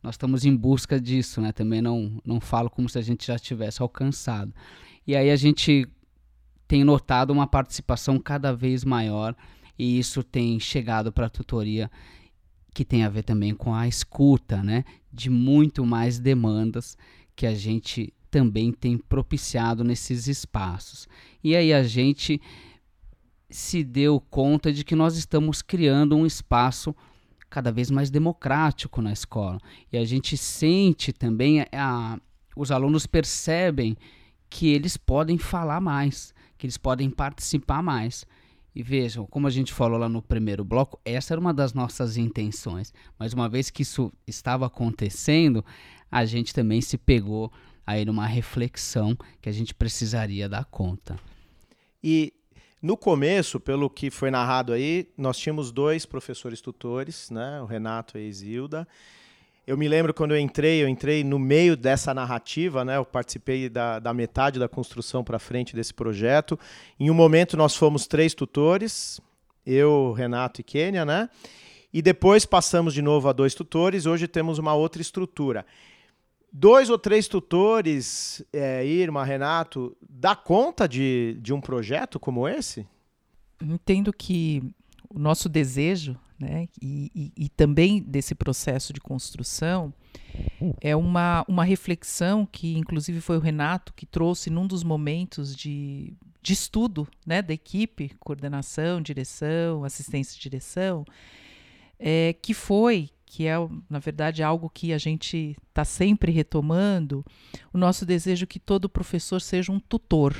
[0.03, 1.53] nós estamos em busca disso, né?
[1.53, 4.53] Também não, não falo como se a gente já tivesse alcançado.
[5.07, 5.87] E aí a gente
[6.67, 9.33] tem notado uma participação cada vez maior
[9.79, 11.89] e isso tem chegado para a tutoria
[12.73, 14.83] que tem a ver também com a escuta, né?
[15.11, 16.97] De muito mais demandas
[17.35, 21.07] que a gente também tem propiciado nesses espaços.
[21.43, 22.41] E aí a gente
[23.49, 26.95] se deu conta de que nós estamos criando um espaço
[27.53, 29.59] cada vez mais democrático na escola.
[29.91, 32.19] E a gente sente também, a, a,
[32.57, 33.95] os alunos percebem
[34.49, 38.25] que eles podem falar mais, que eles podem participar mais.
[38.73, 42.17] E vejam, como a gente falou lá no primeiro bloco, essa era uma das nossas
[42.17, 42.91] intenções.
[43.19, 45.63] Mas uma vez que isso estava acontecendo,
[46.09, 47.53] a gente também se pegou
[47.85, 51.19] aí numa reflexão que a gente precisaria dar conta.
[52.03, 52.33] E
[52.83, 58.17] no começo, pelo que foi narrado aí, nós tínhamos dois professores tutores, né, o Renato
[58.17, 58.85] e a Isilda.
[59.65, 62.97] Eu me lembro quando eu entrei, eu entrei no meio dessa narrativa, né?
[62.97, 66.59] Eu participei da, da metade da construção para frente desse projeto.
[66.99, 69.21] Em um momento nós fomos três tutores,
[69.65, 71.29] eu, Renato e Kênia, né?
[71.93, 74.05] E depois passamos de novo a dois tutores.
[74.05, 75.65] Hoje temos uma outra estrutura.
[76.55, 82.85] Dois ou três tutores, é, Irma, Renato, dá conta de, de um projeto como esse?
[83.59, 84.61] Entendo que
[85.09, 86.67] o nosso desejo né?
[86.81, 89.93] E, e, e, também desse processo de construção
[90.81, 96.13] é uma, uma reflexão que, inclusive, foi o Renato que trouxe num dos momentos de,
[96.41, 101.05] de estudo né, da equipe, coordenação, direção, assistência de direção,
[101.97, 103.55] é, que foi, que é,
[103.89, 107.25] na verdade, algo que a gente está sempre retomando,
[107.73, 110.35] o nosso desejo que todo professor seja um tutor.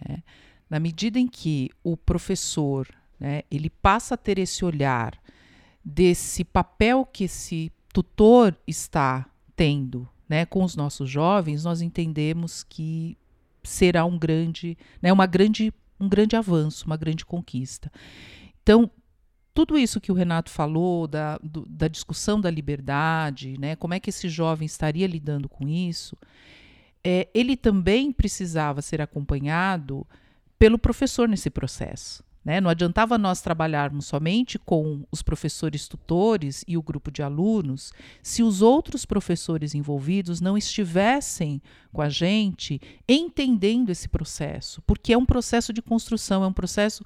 [0.00, 0.22] Né?
[0.68, 2.86] Na medida em que o professor
[3.18, 5.20] né, ele passa a ter esse olhar
[5.84, 13.18] desse papel que esse tutor está tendo né, com os nossos jovens, nós entendemos que
[13.64, 17.90] será um grande, né, uma grande, um grande avanço, uma grande conquista.
[18.62, 18.88] Então,
[19.52, 24.00] tudo isso que o Renato falou da, do, da discussão da liberdade, né, como é
[24.00, 26.16] que esse jovem estaria lidando com isso,
[27.02, 30.06] é, ele também precisava ser acompanhado
[30.58, 32.22] pelo professor nesse processo.
[32.44, 32.60] Né?
[32.60, 38.42] Não adiantava nós trabalharmos somente com os professores tutores e o grupo de alunos se
[38.42, 41.60] os outros professores envolvidos não estivessem
[41.92, 47.04] com a gente entendendo esse processo, porque é um processo de construção, é um processo,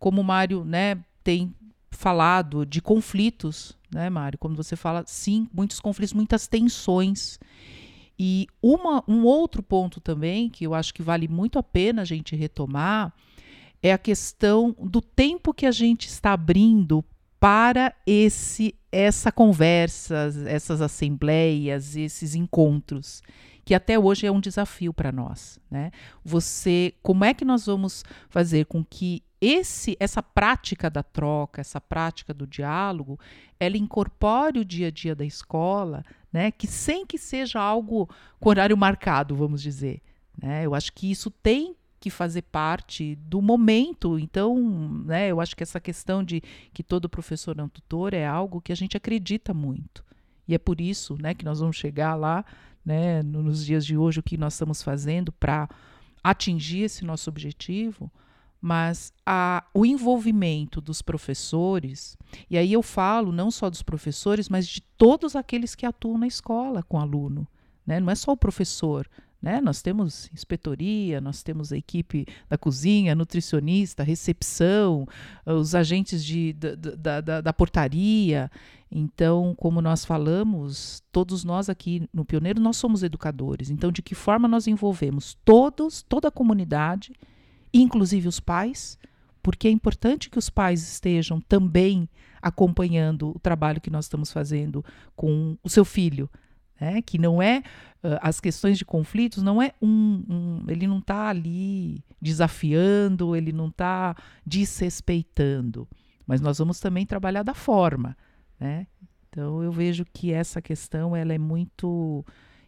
[0.00, 1.54] como o Mário né, tem
[1.92, 4.38] falado, de conflitos, né, Mário?
[4.38, 7.38] Como você fala, sim, muitos conflitos, muitas tensões.
[8.18, 12.04] E uma, um outro ponto também que eu acho que vale muito a pena a
[12.04, 13.12] gente retomar
[13.82, 17.04] é a questão do tempo que a gente está abrindo
[17.40, 23.22] para esse essa conversa, essas assembleias, esses encontros,
[23.64, 25.90] que até hoje é um desafio para nós, né?
[26.22, 31.80] Você, como é que nós vamos fazer com que esse essa prática da troca, essa
[31.80, 33.18] prática do diálogo,
[33.58, 36.52] ela incorpore o dia a dia da escola, né?
[36.52, 40.00] Que sem que seja algo com horário marcado, vamos dizer,
[40.40, 40.64] né?
[40.64, 44.18] Eu acho que isso tem que fazer parte do momento.
[44.18, 44.56] Então,
[45.04, 48.60] né, eu acho que essa questão de que todo professor é um tutor é algo
[48.60, 50.04] que a gente acredita muito.
[50.48, 52.44] E é por isso né, que nós vamos chegar lá,
[52.84, 55.68] né, nos dias de hoje, o que nós estamos fazendo para
[56.24, 58.10] atingir esse nosso objetivo.
[58.64, 62.16] Mas a, o envolvimento dos professores,
[62.48, 66.28] e aí eu falo não só dos professores, mas de todos aqueles que atuam na
[66.28, 67.44] escola com aluno.
[67.84, 67.98] Né?
[67.98, 69.08] Não é só o professor,
[69.42, 69.60] né?
[69.60, 75.04] Nós temos inspetoria, nós temos a equipe da cozinha, nutricionista, recepção,
[75.44, 78.48] os agentes de, da, da, da, portaria.
[78.88, 83.68] Então, como nós falamos, todos nós aqui no Pioneiro, nós somos educadores.
[83.68, 87.12] Então, de que forma nós envolvemos todos, toda a comunidade,
[87.72, 88.98] inclusive os pais,
[89.42, 92.08] porque é importante que os pais estejam também
[92.40, 96.28] acompanhando o trabalho que nós estamos fazendo com o seu filho,
[96.80, 97.00] né?
[97.02, 97.62] que não é
[98.02, 103.52] uh, as questões de conflitos não é um, um ele não está ali desafiando, ele
[103.52, 105.88] não está desrespeitando,
[106.26, 108.16] mas nós vamos também trabalhar da forma,
[108.58, 108.86] né?
[109.28, 112.24] Então eu vejo que essa questão ela é muito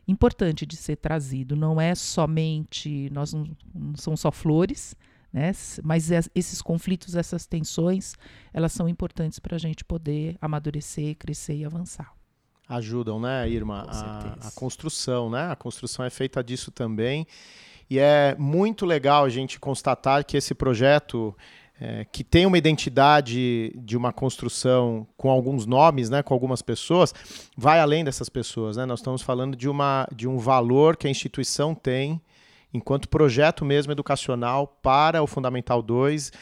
[0.06, 1.56] importante de ser trazido.
[1.56, 4.94] Não é somente nós não, não são só flores,
[5.32, 5.52] né?
[5.82, 8.14] Mas esses conflitos, essas tensões,
[8.52, 12.12] elas são importantes para a gente poder amadurecer, crescer e avançar
[12.68, 15.50] ajudam, né, Irma, a, a, construção, né?
[15.50, 17.26] A construção é feita disso também.
[17.88, 21.36] E é muito legal a gente constatar que esse projeto,
[21.80, 27.12] é, que tem uma identidade de uma construção com alguns nomes, né, com algumas pessoas,
[27.56, 28.76] vai além dessas pessoas.
[28.76, 28.86] Né?
[28.86, 32.20] Nós estamos falando de, uma, de um valor que a instituição tem
[32.72, 36.32] enquanto projeto mesmo educacional para o Fundamental 2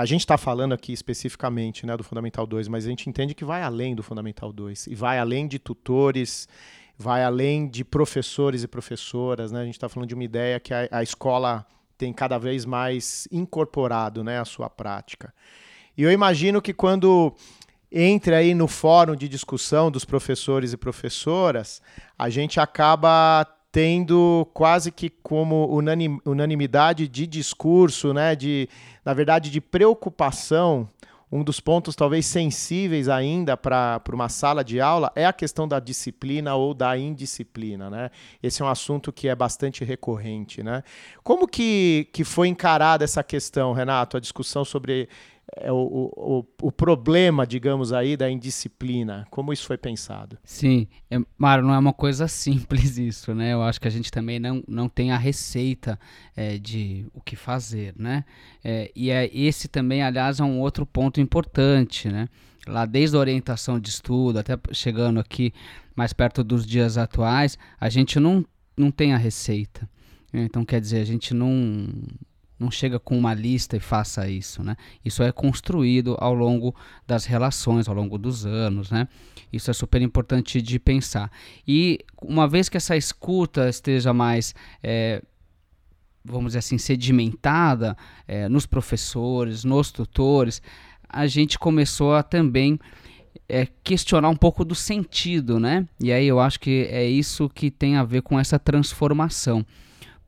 [0.00, 3.44] a gente está falando aqui especificamente né, do Fundamental 2, mas a gente entende que
[3.44, 6.48] vai além do Fundamental 2 e vai além de tutores,
[6.96, 9.52] vai além de professores e professoras.
[9.52, 9.60] Né?
[9.60, 11.66] A gente está falando de uma ideia que a, a, escola
[12.00, 15.34] tem cada vez mais incorporado né, a sua prática.
[15.98, 17.34] E eu imagino que quando
[17.92, 21.82] entre aí no fórum de discussão dos professores e professoras,
[22.18, 28.66] a gente acaba tendo quase que como unanim, unanimidade de discurso, né, de,
[29.04, 30.88] na verdade, de preocupação.
[31.32, 35.78] Um dos pontos talvez sensíveis ainda para uma sala de aula é a questão da
[35.78, 37.88] disciplina ou da indisciplina.
[37.88, 38.10] Né?
[38.42, 40.60] Esse é um assunto que é bastante recorrente.
[40.60, 40.82] Né?
[41.22, 45.08] Como que, que foi encarada essa questão, Renato, a discussão sobre
[45.56, 49.26] é o, o, o, problema, digamos aí, da indisciplina?
[49.30, 50.38] Como isso foi pensado?
[50.44, 53.52] Sim, é, Mário, não é uma coisa simples isso, né?
[53.52, 55.98] Eu acho que a gente também não, não tem a receita
[56.36, 58.24] é, de o que fazer, né?
[58.62, 62.28] É, e é, esse também, aliás, é um outro ponto importante, né?
[62.66, 65.52] Lá desde a orientação de estudo, até chegando aqui
[65.96, 68.44] mais perto dos dias atuais, a gente não,
[68.76, 69.88] não tem a receita.
[70.32, 71.88] Então, quer dizer, a gente não,
[72.60, 74.76] não chega com uma lista e faça isso, né?
[75.02, 76.74] Isso é construído ao longo
[77.06, 79.08] das relações, ao longo dos anos, né?
[79.50, 81.32] Isso é super importante de pensar.
[81.66, 85.22] E uma vez que essa escuta esteja mais é,
[86.24, 87.96] vamos dizer assim, sedimentada
[88.28, 90.60] é, nos professores, nos tutores,
[91.08, 92.78] a gente começou a também
[93.48, 95.88] é, questionar um pouco do sentido, né?
[95.98, 99.64] E aí eu acho que é isso que tem a ver com essa transformação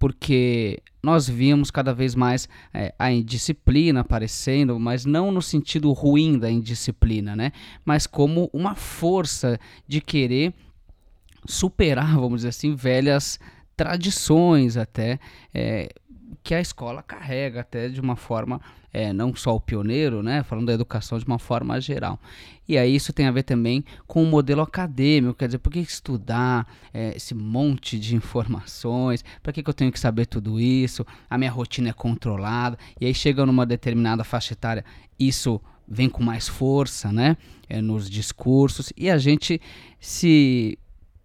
[0.03, 6.41] porque nós víamos cada vez mais é, a indisciplina aparecendo, mas não no sentido ruim
[6.41, 7.53] da indisciplina, né?
[7.85, 10.53] Mas como uma força de querer
[11.47, 13.39] superar, vamos dizer assim, velhas
[13.77, 15.21] tradições até
[15.55, 15.89] é,
[16.43, 18.61] que a escola carrega até de uma forma
[18.93, 22.21] é, não só o pioneiro, né, falando da educação de uma forma geral.
[22.69, 25.79] E aí isso tem a ver também com o modelo acadêmico, quer dizer, por que
[25.81, 29.25] estudar é, esse monte de informações?
[29.43, 31.07] Para que, que eu tenho que saber tudo isso?
[31.29, 32.79] A minha rotina é controlada.
[33.01, 34.85] E aí chega numa determinada faixa etária,
[35.19, 37.37] isso vem com mais força, né,
[37.69, 39.61] é, nos discursos e a gente
[39.99, 40.79] se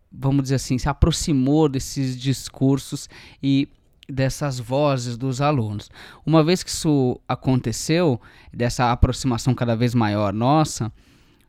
[0.09, 3.09] vamos dizer assim, se aproximou desses discursos
[3.43, 3.67] e
[4.09, 5.89] dessas vozes dos alunos.
[6.25, 8.19] Uma vez que isso aconteceu,
[8.53, 10.91] dessa aproximação cada vez maior nossa,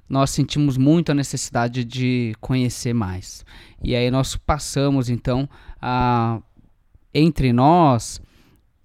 [0.09, 3.45] nós sentimos muito a necessidade de conhecer mais.
[3.83, 5.49] E aí nós passamos então
[5.81, 6.41] a
[7.15, 8.21] entre nós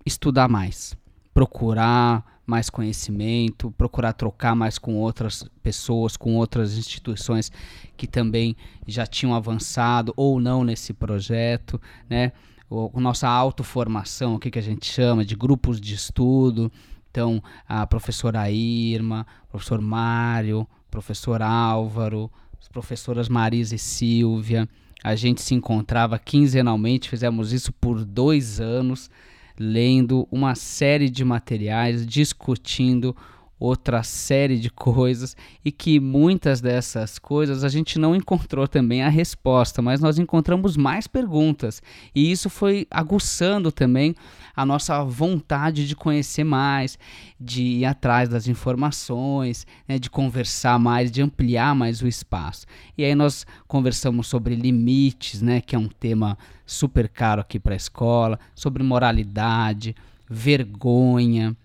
[0.06, 0.96] estudar mais,
[1.34, 7.52] procurar mais conhecimento, procurar trocar mais com outras pessoas, com outras instituições
[7.96, 8.56] que também
[8.86, 12.34] já tinham avançado ou não nesse projeto, né?
[12.74, 16.72] O, nossa autoformação, o que, que a gente chama de grupos de estudo.
[17.12, 24.68] Então, a professora Irma, professor Mário, professor Álvaro, as professoras Marisa e Silvia.
[25.04, 29.12] A gente se encontrava quinzenalmente, fizemos isso por dois anos,
[29.60, 33.16] lendo uma série de materiais, discutindo
[33.64, 39.08] outra série de coisas e que muitas dessas coisas a gente não encontrou também a
[39.08, 41.82] resposta, mas nós encontramos mais perguntas
[42.14, 44.16] e isso foi aguçando também
[44.54, 47.00] a nossa vontade de conhecer mais,
[47.40, 52.66] de ir atrás das informações, né, de conversar mais, de ampliar mais o espaço.
[52.98, 57.74] E aí nós conversamos sobre limites, né, que é um tema super caro aqui para
[57.74, 59.96] a escola, sobre moralidade,
[60.30, 61.56] vergonha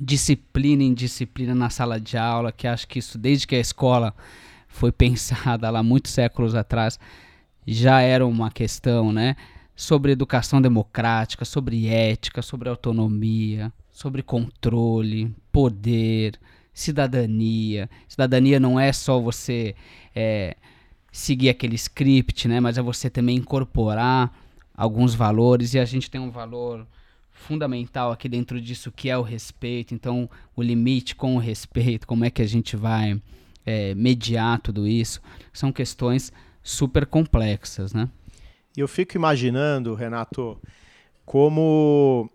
[0.00, 4.14] disciplina em disciplina na sala de aula, que acho que isso desde que a escola
[4.66, 6.98] foi pensada lá muitos séculos atrás
[7.66, 9.36] já era uma questão, né?
[9.76, 16.38] Sobre educação democrática, sobre ética, sobre autonomia, sobre controle, poder,
[16.72, 17.88] cidadania.
[18.08, 19.74] Cidadania não é só você
[20.14, 20.56] é,
[21.12, 22.58] seguir aquele script, né?
[22.58, 24.32] Mas é você também incorporar
[24.74, 26.86] alguns valores e a gente tem um valor
[27.38, 29.94] fundamental aqui dentro disso que é o respeito.
[29.94, 33.20] Então, o limite com o respeito, como é que a gente vai
[33.64, 35.20] é, mediar tudo isso,
[35.52, 36.32] são questões
[36.62, 38.08] super complexas, né?
[38.76, 40.60] E eu fico imaginando, Renato,
[41.24, 42.30] como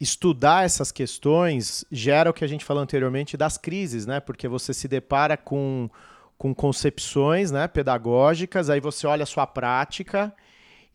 [0.00, 4.20] estudar essas questões gera o que a gente falou anteriormente das crises, né?
[4.20, 5.90] Porque você se depara com,
[6.36, 10.32] com concepções né, pedagógicas, aí você olha a sua prática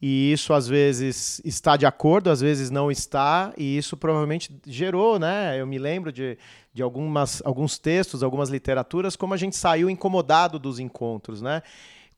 [0.05, 5.17] e isso às vezes está de acordo, às vezes não está, e isso provavelmente gerou,
[5.17, 5.57] né?
[5.57, 6.37] Eu me lembro de,
[6.73, 11.63] de algumas, alguns textos, algumas literaturas, como a gente saiu incomodado dos encontros, né?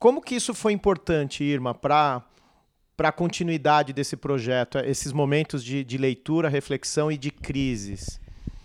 [0.00, 2.24] Como que isso foi importante, Irma, para
[2.96, 8.18] para a continuidade desse projeto, esses momentos de, de leitura, reflexão e de crises?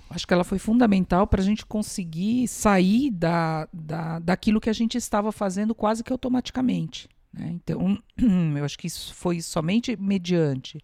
[0.10, 4.74] Acho que ela foi fundamental para a gente conseguir sair da, da, daquilo que a
[4.74, 7.08] gente estava fazendo quase que automaticamente.
[7.34, 7.52] Né?
[7.52, 8.02] Então,
[8.58, 10.82] eu acho que isso foi somente mediante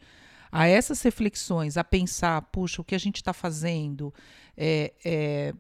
[0.51, 4.13] a essas reflexões, a pensar, puxa, o que a gente está fazendo
[4.55, 5.53] é, é,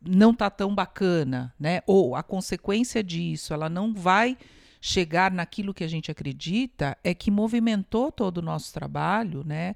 [0.00, 1.82] não está tão bacana, né?
[1.86, 4.36] ou a consequência disso, ela não vai
[4.80, 9.74] chegar naquilo que a gente acredita, é que movimentou todo o nosso trabalho, né?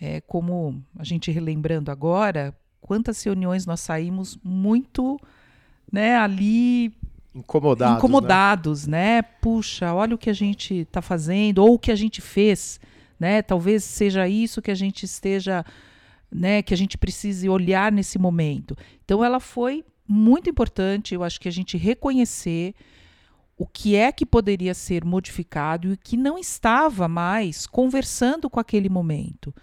[0.00, 5.18] É, como a gente relembrando agora, quantas reuniões nós saímos muito
[5.92, 6.94] né, ali
[7.36, 9.16] incomodados, incomodados né?
[9.16, 9.22] né?
[9.22, 12.80] Puxa, olha o que a gente está fazendo ou o que a gente fez,
[13.18, 13.42] né?
[13.42, 15.64] Talvez seja isso que a gente esteja
[16.30, 18.76] né, que a gente precise olhar nesse momento.
[19.04, 22.74] Então, ela foi muito importante, eu acho que a gente reconhecer
[23.56, 28.60] o que é que poderia ser modificado e o que não estava mais conversando com
[28.60, 29.54] aquele momento.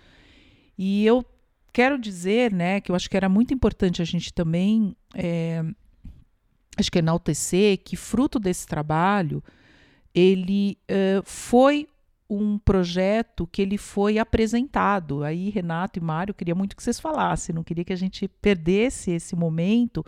[0.78, 1.24] E eu
[1.72, 5.64] quero dizer, né, que eu acho que era muito importante a gente também, é,
[6.78, 9.44] acho que enaltecer que fruto desse trabalho,
[10.14, 11.88] ele uh, foi
[12.30, 15.24] um projeto que ele foi apresentado.
[15.24, 19.12] Aí, Renato e Mário, queria muito que vocês falassem, não queria que a gente perdesse
[19.12, 20.04] esse momento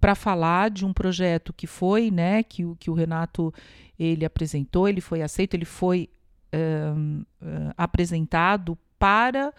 [0.00, 3.52] para falar de um projeto que foi, né, que, que o Renato
[3.98, 6.08] ele apresentou, ele foi aceito, ele foi
[6.54, 7.24] uh,
[7.76, 9.52] apresentado para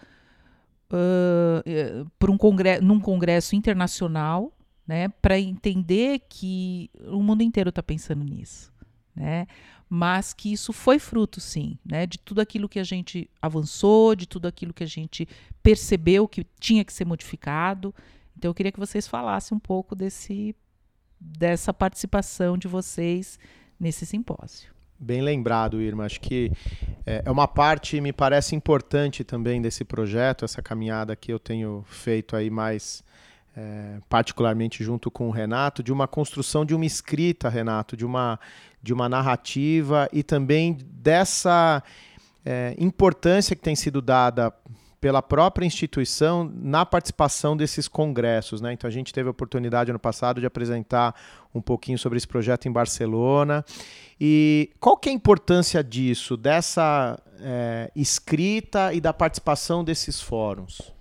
[0.90, 4.52] uh, por um congresso, num congresso internacional,
[4.88, 8.72] né, para entender que o mundo inteiro está pensando nisso,
[9.14, 9.46] né,
[9.86, 14.26] mas que isso foi fruto, sim, né, de tudo aquilo que a gente avançou, de
[14.26, 15.28] tudo aquilo que a gente
[15.62, 17.94] percebeu que tinha que ser modificado.
[18.36, 20.54] Então, eu queria que vocês falassem um pouco desse,
[21.20, 23.38] dessa participação de vocês
[23.78, 24.70] nesse simpósio.
[25.00, 26.04] Bem lembrado, Irma.
[26.04, 26.50] Acho que
[27.06, 31.84] é, é uma parte, me parece importante também desse projeto, essa caminhada que eu tenho
[31.86, 33.02] feito aí mais
[33.58, 38.38] é, particularmente junto com o Renato, de uma construção de uma escrita, Renato, de uma,
[38.80, 41.82] de uma narrativa e também dessa
[42.46, 44.54] é, importância que tem sido dada
[45.00, 48.60] pela própria instituição na participação desses congressos.
[48.60, 48.72] Né?
[48.72, 51.14] Então a gente teve a oportunidade ano passado de apresentar
[51.52, 53.64] um pouquinho sobre esse projeto em Barcelona.
[54.20, 60.92] E qual que é a importância disso, dessa é, escrita e da participação desses fóruns?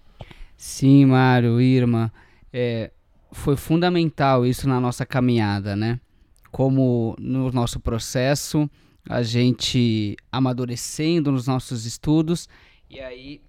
[0.55, 2.11] Sim, Mário, Irma,
[2.51, 2.91] é,
[3.31, 5.99] foi fundamental isso na nossa caminhada, né?
[6.51, 8.69] Como no nosso processo,
[9.07, 12.47] a gente amadurecendo nos nossos estudos,
[12.89, 13.41] e aí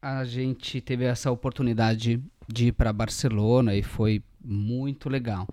[0.00, 5.46] a gente teve essa oportunidade de ir para Barcelona e foi muito legal.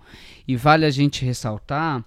[0.46, 2.04] E vale a gente ressaltar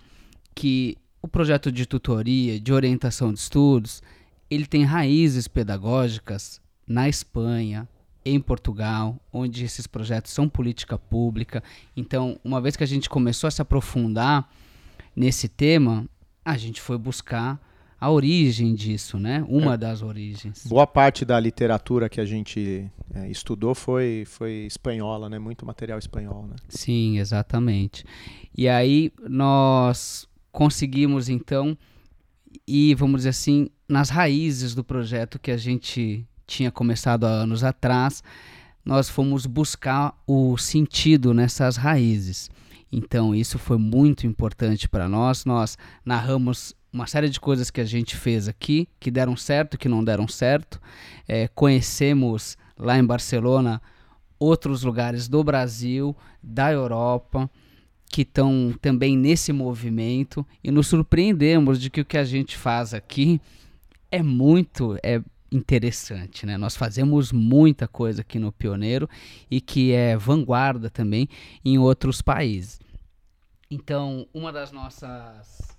[0.56, 4.02] que o projeto de tutoria, de orientação de estudos,
[4.50, 7.88] ele tem raízes pedagógicas na Espanha,
[8.30, 11.64] em Portugal, onde esses projetos são política pública.
[11.96, 14.50] Então, uma vez que a gente começou a se aprofundar
[15.16, 16.06] nesse tema,
[16.44, 17.60] a gente foi buscar
[18.00, 19.44] a origem disso, né?
[19.48, 19.78] Uma é.
[19.78, 20.66] das origens.
[20.68, 25.40] Boa parte da literatura que a gente é, estudou foi, foi espanhola, né?
[25.40, 26.56] Muito material espanhol, né?
[26.70, 28.06] Sim, exatamente.
[28.56, 31.78] E aí nós conseguimos então
[32.68, 37.64] ir, vamos dizer assim, nas raízes do projeto que a gente tinha começado há anos
[37.64, 38.24] atrás.
[38.84, 42.50] Nós fomos buscar o sentido nessas raízes.
[42.90, 45.44] Então, isso foi muito importante para nós.
[45.44, 49.90] Nós narramos uma série de coisas que a gente fez aqui, que deram certo, que
[49.90, 50.82] não deram certo.
[51.28, 53.82] É, conhecemos lá em Barcelona
[54.40, 57.50] outros lugares do Brasil, da Europa,
[58.10, 62.94] que estão também nesse movimento e nos surpreendemos de que o que a gente faz
[62.94, 63.42] aqui
[64.10, 65.22] é muito é
[65.52, 66.58] interessante, né?
[66.58, 69.10] Nós fazemos muita coisa aqui no Pioneiro
[69.50, 71.28] e que é vanguarda também
[71.64, 72.80] em outros países.
[73.70, 75.78] Então, uma das nossas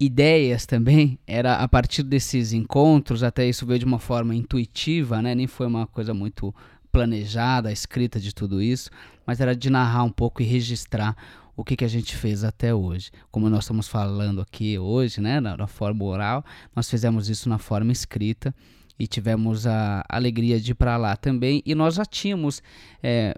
[0.00, 5.34] ideias também era a partir desses encontros, até isso veio de uma forma intuitiva, né?
[5.34, 6.54] Nem foi uma coisa muito
[6.90, 8.90] planejada, escrita de tudo isso,
[9.26, 11.16] mas era de narrar um pouco e registrar
[11.56, 13.10] o que, que a gente fez até hoje.
[13.30, 16.44] Como nós estamos falando aqui hoje, né, na, na forma oral,
[16.74, 18.54] nós fizemos isso na forma escrita
[18.98, 21.62] e tivemos a alegria de ir para lá também.
[21.66, 22.62] E nós já tínhamos
[23.02, 23.34] é,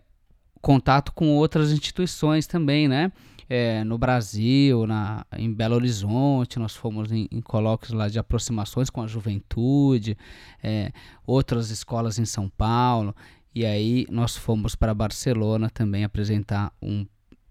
[0.61, 3.13] contato com outras instituições também, né?
[3.49, 8.89] É, no Brasil, na, em Belo Horizonte, nós fomos em, em colóquios lá de aproximações
[8.89, 10.17] com a juventude,
[10.63, 10.91] é,
[11.27, 13.15] outras escolas em São Paulo,
[13.55, 17.07] e aí nós fomos para Barcelona também apresentar um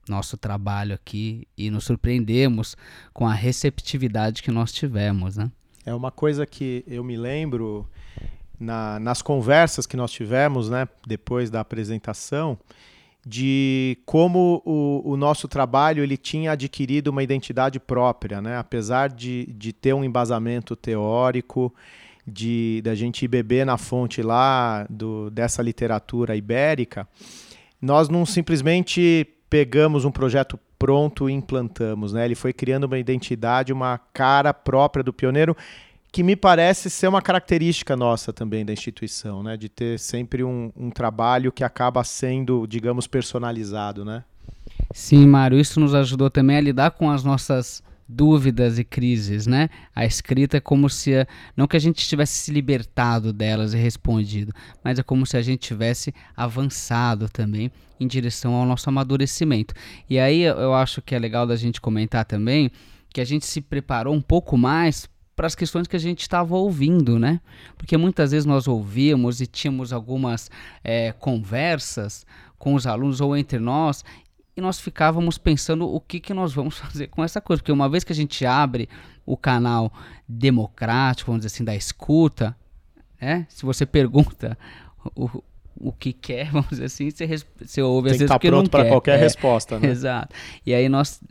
[0.07, 2.75] nosso trabalho aqui e nos surpreendemos
[3.13, 5.51] com a receptividade que nós tivemos, né?
[5.85, 7.87] É uma coisa que eu me lembro
[8.59, 12.57] na, nas conversas que nós tivemos, né, depois da apresentação,
[13.25, 18.57] de como o, o, nosso trabalho ele tinha adquirido uma identidade própria, né?
[18.57, 21.73] apesar de, de ter um embasamento teórico,
[22.27, 27.07] de da gente beber na fonte lá do, dessa literatura ibérica,
[27.81, 32.25] nós não simplesmente pegamos um projeto pronto e implantamos, né?
[32.25, 35.55] Ele foi criando uma identidade, uma cara própria do pioneiro,
[36.11, 39.55] que me parece ser uma característica nossa também da instituição, né?
[39.55, 44.23] De ter sempre um, um trabalho que acaba sendo, digamos, personalizado, né?
[44.91, 49.69] Sim, Mário, isso nos ajudou também a lidar com as nossas dúvidas e crises, né?
[49.95, 51.25] A escrita é como se
[51.55, 55.41] não que a gente tivesse se libertado delas e respondido, mas é como se a
[55.41, 59.73] gente tivesse avançado também em direção ao nosso amadurecimento.
[60.09, 62.71] E aí eu acho que é legal da gente comentar também
[63.13, 66.55] que a gente se preparou um pouco mais para as questões que a gente estava
[66.55, 67.39] ouvindo, né?
[67.77, 70.49] Porque muitas vezes nós ouvíamos e tínhamos algumas
[70.83, 72.25] é, conversas
[72.57, 74.05] com os alunos ou entre nós
[74.55, 77.61] e nós ficávamos pensando o que, que nós vamos fazer com essa coisa.
[77.61, 78.87] Porque uma vez que a gente abre
[79.25, 79.91] o canal
[80.27, 82.55] democrático, vamos dizer assim, da escuta,
[83.19, 83.45] né?
[83.49, 84.57] se você pergunta
[85.15, 85.29] o,
[85.75, 87.27] o que quer, vamos dizer assim, você,
[87.61, 88.89] você ouve Tem às vezes o que pronto para quer.
[88.89, 89.89] qualquer É, resposta, né?
[89.89, 90.35] Exato.
[90.65, 91.21] E aí nós,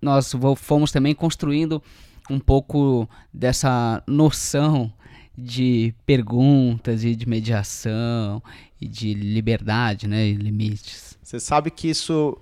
[0.00, 1.82] nós fomos também construindo
[2.28, 4.92] um pouco dessa noção
[5.36, 8.42] de perguntas e de mediação
[8.80, 11.18] e de liberdade, né, e limites.
[11.22, 12.36] Você sabe que isso,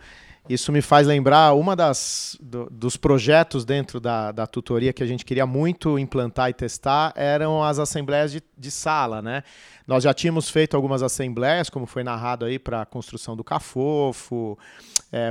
[0.49, 5.07] isso me faz lembrar uma das do- dos projetos dentro da, da tutoria que a
[5.07, 9.43] gente queria muito implantar e testar eram as assembleias de, de sala, né?
[9.87, 14.59] Nós já tínhamos feito algumas assembleias, como foi narrado aí, para a construção do Cafofo,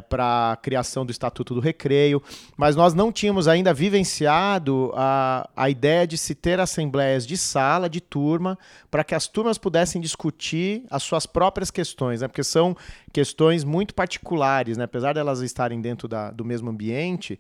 [0.09, 2.21] para a criação do Estatuto do Recreio,
[2.55, 7.89] mas nós não tínhamos ainda vivenciado a, a ideia de se ter assembleias de sala,
[7.89, 8.57] de turma,
[8.89, 12.27] para que as turmas pudessem discutir as suas próprias questões, né?
[12.27, 12.75] porque são
[13.13, 14.85] questões muito particulares, né?
[14.85, 17.39] apesar de elas estarem dentro da, do mesmo ambiente,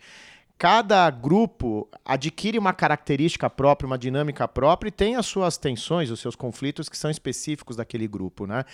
[0.57, 6.19] cada grupo adquire uma característica própria, uma dinâmica própria e tem as suas tensões, os
[6.19, 8.65] seus conflitos que são específicos daquele grupo, né?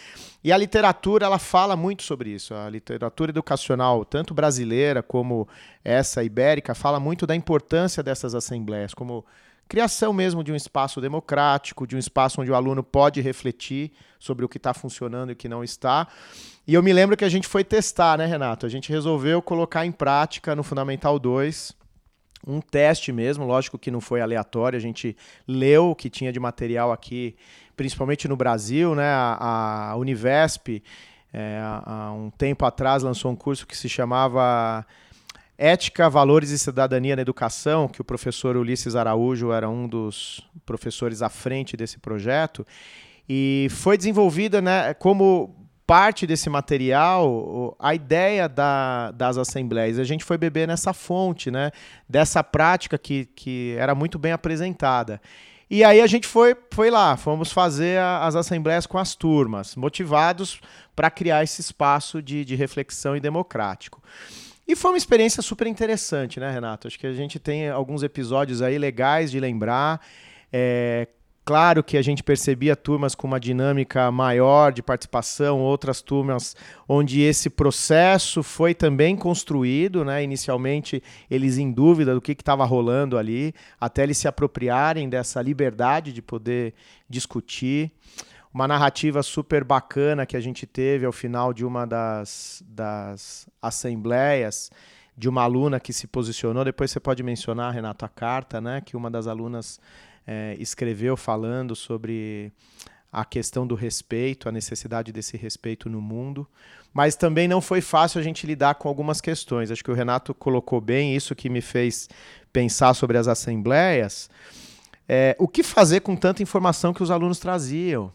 [0.42, 2.54] E a literatura ela fala muito sobre isso.
[2.54, 5.48] A literatura educacional, tanto brasileira como
[5.84, 9.26] essa ibérica, fala muito da importância dessas assembleias, como
[9.68, 14.46] criação mesmo de um espaço democrático, de um espaço onde o aluno pode refletir sobre
[14.46, 16.08] o que está funcionando e o que não está.
[16.66, 18.66] E eu me lembro que a gente foi testar, né, Renato?
[18.66, 21.76] A gente resolveu colocar em prática no Fundamental 2
[22.48, 25.16] um teste mesmo, lógico que não foi aleatório, a gente
[25.48, 27.36] leu o que tinha de material aqui,
[27.76, 29.08] principalmente no Brasil, né?
[29.08, 30.84] A, a Univesp,
[31.34, 34.86] é, há um tempo atrás, lançou um curso que se chamava
[35.58, 41.22] Ética, Valores e Cidadania na Educação, que o professor Ulisses Araújo era um dos professores
[41.22, 42.66] à frente desse projeto,
[43.28, 50.00] e foi desenvolvida né, como parte desse material a ideia da, das assembleias.
[50.00, 51.72] A gente foi beber nessa fonte, né,
[52.08, 55.22] dessa prática que, que era muito bem apresentada.
[55.70, 59.76] E aí a gente foi, foi lá, fomos fazer a, as assembleias com as turmas,
[59.76, 60.62] motivados
[60.96, 64.02] para criar esse espaço de, de reflexão e democrático.
[64.68, 66.88] E foi uma experiência super interessante, né, Renato?
[66.88, 70.00] Acho que a gente tem alguns episódios aí legais de lembrar.
[70.52, 71.08] É,
[71.46, 76.56] claro que a gente percebia turmas com uma dinâmica maior de participação, outras turmas
[76.88, 80.24] onde esse processo foi também construído, né?
[80.24, 86.14] Inicialmente eles em dúvida do que estava rolando ali, até eles se apropriarem dessa liberdade
[86.14, 86.74] de poder
[87.10, 87.92] discutir
[88.54, 94.70] uma narrativa super bacana que a gente teve ao final de uma das, das assembleias
[95.18, 96.64] de uma aluna que se posicionou.
[96.64, 98.82] Depois você pode mencionar, Renato, a carta, né?
[98.82, 99.80] Que uma das alunas
[100.26, 102.52] é, escreveu falando sobre
[103.12, 106.48] a questão do respeito, a necessidade desse respeito no mundo.
[106.94, 109.72] Mas também não foi fácil a gente lidar com algumas questões.
[109.72, 112.10] Acho que o Renato colocou bem isso que me fez
[112.52, 114.30] pensar sobre as assembleias.
[115.08, 118.12] É, o que fazer com tanta informação que os alunos traziam?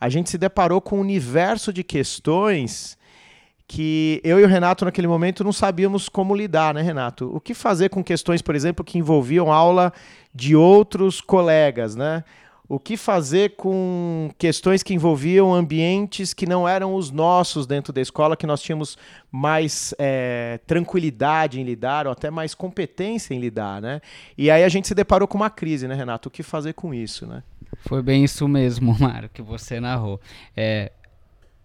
[0.00, 2.96] a gente se deparou com um universo de questões
[3.66, 7.30] que eu e o Renato, naquele momento, não sabíamos como lidar, né, Renato?
[7.34, 9.92] O que fazer com questões, por exemplo, que envolviam aula
[10.34, 12.24] de outros colegas, né?
[12.70, 18.00] O que fazer com questões que envolviam ambientes que não eram os nossos dentro da
[18.02, 18.98] escola, que nós tínhamos
[19.32, 24.02] mais é, tranquilidade em lidar, ou até mais competência em lidar, né?
[24.36, 26.28] E aí a gente se deparou com uma crise, né, Renato?
[26.28, 27.42] O que fazer com isso, né?
[27.86, 30.20] Foi bem isso mesmo, Mário, que você narrou.
[30.54, 30.92] É,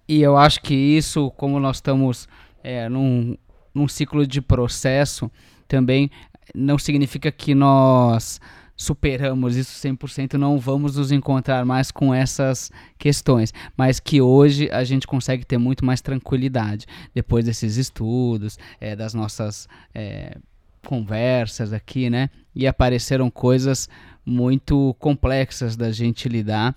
[0.07, 2.29] e eu acho que isso, como nós estamos
[2.63, 3.37] é, num,
[3.73, 5.29] num ciclo de processo,
[5.67, 6.09] também
[6.53, 8.39] não significa que nós
[8.75, 14.83] superamos isso 100%, não vamos nos encontrar mais com essas questões, mas que hoje a
[14.83, 20.37] gente consegue ter muito mais tranquilidade depois desses estudos, é, das nossas é,
[20.85, 22.29] conversas aqui, né?
[22.55, 23.87] E apareceram coisas
[24.25, 26.75] muito complexas da gente lidar.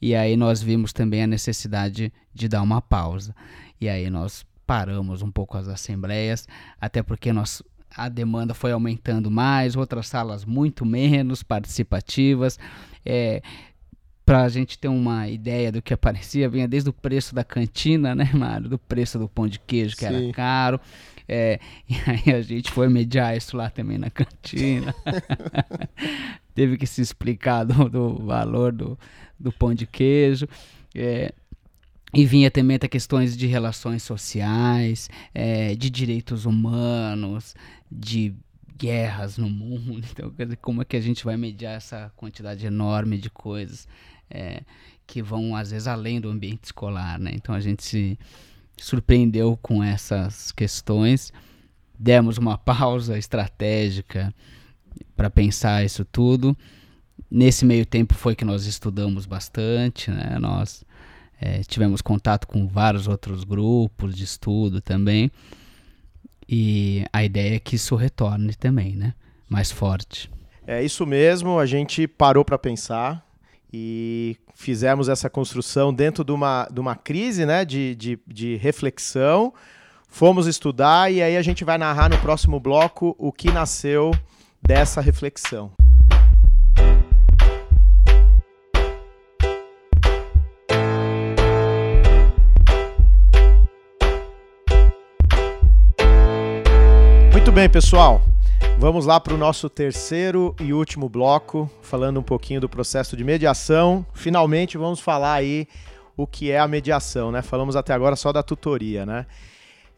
[0.00, 3.34] E aí nós vimos também a necessidade de dar uma pausa.
[3.80, 6.48] E aí nós paramos um pouco as assembleias,
[6.80, 7.62] até porque nós
[7.96, 12.58] a demanda foi aumentando mais, outras salas muito menos participativas.
[13.04, 13.42] É,
[14.24, 18.14] para a gente ter uma ideia do que aparecia, vinha desde o preço da cantina,
[18.14, 18.68] né, Mário?
[18.68, 20.14] Do preço do pão de queijo, que Sim.
[20.14, 20.80] era caro.
[21.28, 24.94] É, e aí a gente foi mediar isso lá também na cantina.
[26.54, 28.98] Teve que se explicar do, do valor do,
[29.38, 30.46] do pão de queijo.
[30.94, 31.32] É,
[32.14, 37.54] e vinha também até questões de relações sociais, é, de direitos humanos,
[37.98, 38.34] de
[38.76, 40.06] guerras no mundo.
[40.10, 43.86] Então, como é que a gente vai mediar essa quantidade enorme de coisas
[44.30, 44.62] é,
[45.06, 47.30] que vão, às vezes, além do ambiente escolar, né?
[47.34, 48.18] Então, a gente se
[48.76, 51.32] surpreendeu com essas questões.
[51.98, 54.34] Demos uma pausa estratégica
[55.16, 56.56] para pensar isso tudo.
[57.30, 60.38] Nesse meio tempo foi que nós estudamos bastante, né?
[60.38, 60.84] Nós
[61.40, 65.30] é, tivemos contato com vários outros grupos de estudo também.
[66.54, 69.14] E a ideia é que isso retorne também, né?
[69.48, 70.30] Mais forte.
[70.66, 73.26] É isso mesmo, a gente parou para pensar
[73.72, 79.54] e fizemos essa construção dentro de uma, de uma crise né, de, de, de reflexão.
[80.06, 84.10] Fomos estudar e aí a gente vai narrar no próximo bloco o que nasceu
[84.60, 85.72] dessa reflexão.
[97.52, 98.22] Muito bem, pessoal.
[98.78, 103.22] Vamos lá para o nosso terceiro e último bloco, falando um pouquinho do processo de
[103.22, 104.06] mediação.
[104.14, 105.68] Finalmente vamos falar aí
[106.16, 107.42] o que é a mediação, né?
[107.42, 109.26] Falamos até agora só da tutoria, né?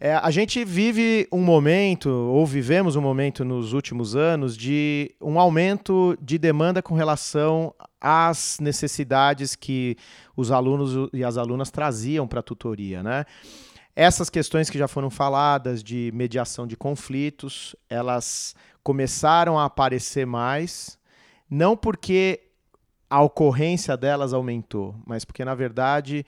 [0.00, 5.38] É, a gente vive um momento, ou vivemos um momento nos últimos anos, de um
[5.38, 9.96] aumento de demanda com relação às necessidades que
[10.36, 13.24] os alunos e as alunas traziam para a tutoria, né?
[13.96, 20.98] Essas questões que já foram faladas de mediação de conflitos, elas começaram a aparecer mais,
[21.48, 22.40] não porque
[23.08, 26.26] a ocorrência delas aumentou, mas porque na verdade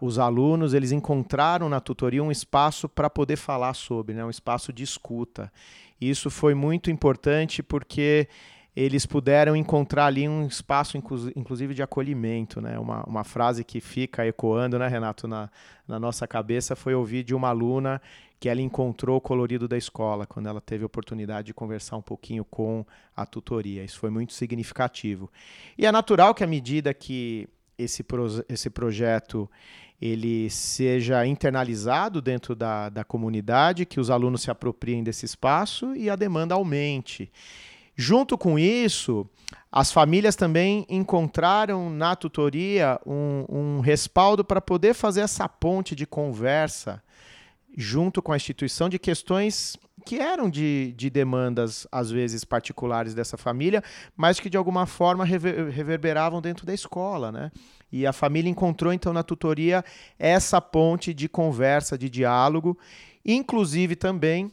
[0.00, 4.72] os alunos eles encontraram na tutoria um espaço para poder falar sobre, né, um espaço
[4.72, 5.52] de escuta.
[6.00, 8.26] Isso foi muito importante porque
[8.74, 12.60] eles puderam encontrar ali um espaço, inclusive, de acolhimento.
[12.60, 12.78] Né?
[12.78, 15.50] Uma, uma frase que fica ecoando, né, Renato, na,
[15.86, 18.00] na nossa cabeça foi ouvir de uma aluna
[18.38, 22.02] que ela encontrou o colorido da escola, quando ela teve a oportunidade de conversar um
[22.02, 23.84] pouquinho com a tutoria.
[23.84, 25.30] Isso foi muito significativo.
[25.76, 27.46] E é natural que, à medida que
[27.76, 29.50] esse, pro, esse projeto
[30.00, 36.08] ele seja internalizado dentro da, da comunidade, que os alunos se apropriem desse espaço e
[36.08, 37.30] a demanda aumente.
[38.00, 39.28] Junto com isso,
[39.70, 46.06] as famílias também encontraram na tutoria um, um respaldo para poder fazer essa ponte de
[46.06, 47.02] conversa
[47.76, 49.76] junto com a instituição de questões
[50.06, 53.84] que eram de, de demandas, às vezes, particulares dessa família,
[54.16, 57.30] mas que de alguma forma rever, reverberavam dentro da escola.
[57.30, 57.52] Né?
[57.92, 59.84] E a família encontrou, então, na tutoria,
[60.18, 62.78] essa ponte de conversa, de diálogo,
[63.26, 64.50] inclusive também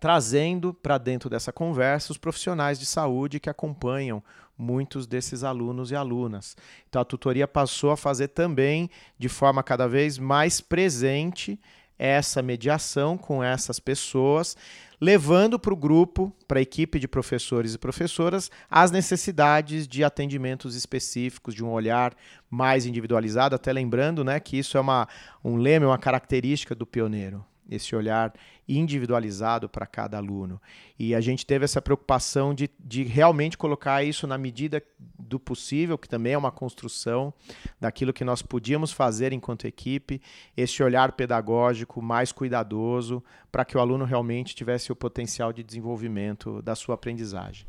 [0.00, 4.22] trazendo para dentro dessa conversa os profissionais de saúde que acompanham
[4.56, 6.56] muitos desses alunos e alunas.
[6.88, 8.88] Então a tutoria passou a fazer também
[9.18, 11.58] de forma cada vez mais presente
[11.98, 14.56] essa mediação com essas pessoas,
[15.00, 20.74] levando para o grupo, para a equipe de professores e professoras, as necessidades de atendimentos
[20.74, 22.14] específicos, de um olhar
[22.50, 25.08] mais individualizado, até lembrando né, que isso é uma,
[25.44, 28.32] um lema, uma característica do pioneiro esse olhar
[28.68, 30.60] individualizado para cada aluno.
[30.98, 34.82] E a gente teve essa preocupação de, de realmente colocar isso na medida
[35.18, 37.32] do possível, que também é uma construção
[37.80, 40.20] daquilo que nós podíamos fazer enquanto equipe,
[40.56, 46.62] esse olhar pedagógico mais cuidadoso para que o aluno realmente tivesse o potencial de desenvolvimento
[46.62, 47.66] da sua aprendizagem.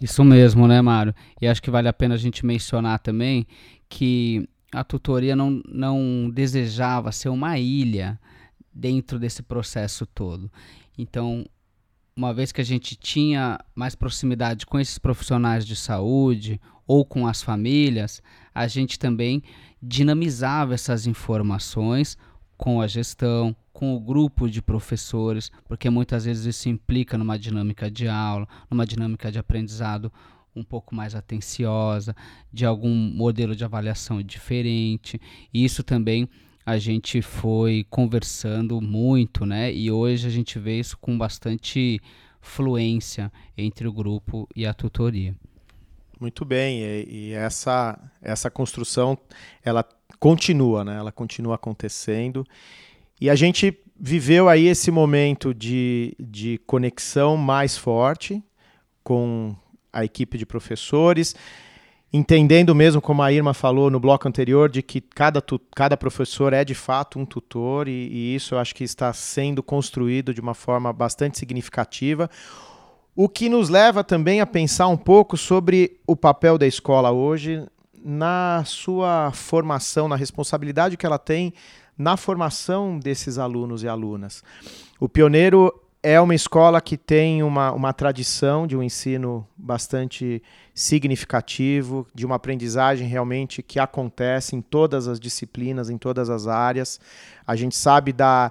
[0.00, 1.14] Isso mesmo, né, Mário?
[1.40, 3.46] E acho que vale a pena a gente mencionar também
[3.88, 8.18] que a tutoria não, não desejava ser uma ilha
[8.72, 10.50] dentro desse processo todo.
[10.96, 11.44] Então,
[12.14, 17.26] uma vez que a gente tinha mais proximidade com esses profissionais de saúde ou com
[17.26, 18.22] as famílias,
[18.54, 19.42] a gente também
[19.82, 22.18] dinamizava essas informações
[22.56, 27.90] com a gestão, com o grupo de professores, porque muitas vezes isso implica numa dinâmica
[27.90, 30.12] de aula, numa dinâmica de aprendizado
[30.54, 32.14] um pouco mais atenciosa,
[32.52, 35.18] de algum modelo de avaliação diferente.
[35.54, 36.28] E isso também
[36.70, 39.72] a gente foi conversando muito, né?
[39.72, 42.00] E hoje a gente vê isso com bastante
[42.40, 45.34] fluência entre o grupo e a tutoria.
[46.20, 49.18] Muito bem, e, e essa essa construção
[49.64, 49.84] ela
[50.20, 50.96] continua, né?
[50.96, 52.46] Ela continua acontecendo.
[53.20, 58.40] E a gente viveu aí esse momento de, de conexão mais forte
[59.02, 59.56] com
[59.92, 61.34] a equipe de professores
[62.12, 65.42] entendendo mesmo, como a Irma falou no bloco anterior, de que cada,
[65.74, 69.62] cada professor é de fato um tutor, e, e isso eu acho que está sendo
[69.62, 72.28] construído de uma forma bastante significativa.
[73.14, 77.64] O que nos leva também a pensar um pouco sobre o papel da escola hoje
[78.02, 81.52] na sua formação, na responsabilidade que ela tem
[81.96, 84.42] na formação desses alunos e alunas.
[84.98, 85.70] O Pioneiro
[86.02, 90.42] é uma escola que tem uma, uma tradição de um ensino bastante
[90.74, 96.98] significativo, de uma aprendizagem realmente que acontece em todas as disciplinas, em todas as áreas.
[97.46, 98.50] A gente sabe da,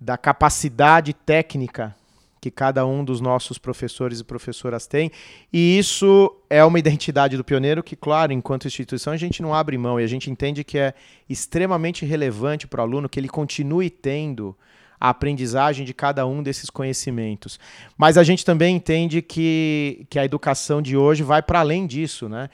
[0.00, 1.94] da capacidade técnica
[2.40, 5.12] que cada um dos nossos professores e professoras tem,
[5.52, 9.76] e isso é uma identidade do pioneiro que, claro, enquanto instituição, a gente não abre
[9.76, 10.94] mão e a gente entende que é
[11.28, 14.56] extremamente relevante para o aluno que ele continue tendo
[15.00, 17.58] a aprendizagem de cada um desses conhecimentos.
[17.96, 22.28] Mas a gente também entende que, que a educação de hoje vai para além disso,
[22.28, 22.50] né?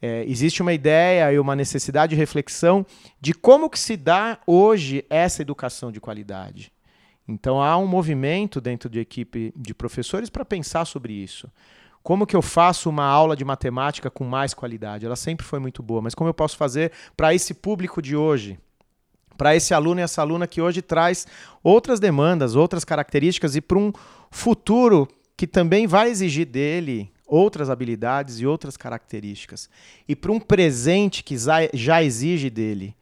[0.00, 2.84] É, existe uma ideia e uma necessidade de reflexão
[3.20, 6.72] de como que se dá hoje essa educação de qualidade.
[7.28, 11.48] Então há um movimento dentro de equipe de professores para pensar sobre isso.
[12.02, 15.06] Como que eu faço uma aula de matemática com mais qualidade?
[15.06, 18.58] Ela sempre foi muito boa, mas como eu posso fazer para esse público de hoje?
[19.42, 21.26] Para esse aluno e essa aluna que hoje traz
[21.64, 23.92] outras demandas, outras características e para um
[24.30, 29.68] futuro que também vai exigir dele outras habilidades e outras características.
[30.06, 31.36] E para um presente que
[31.74, 32.94] já exige dele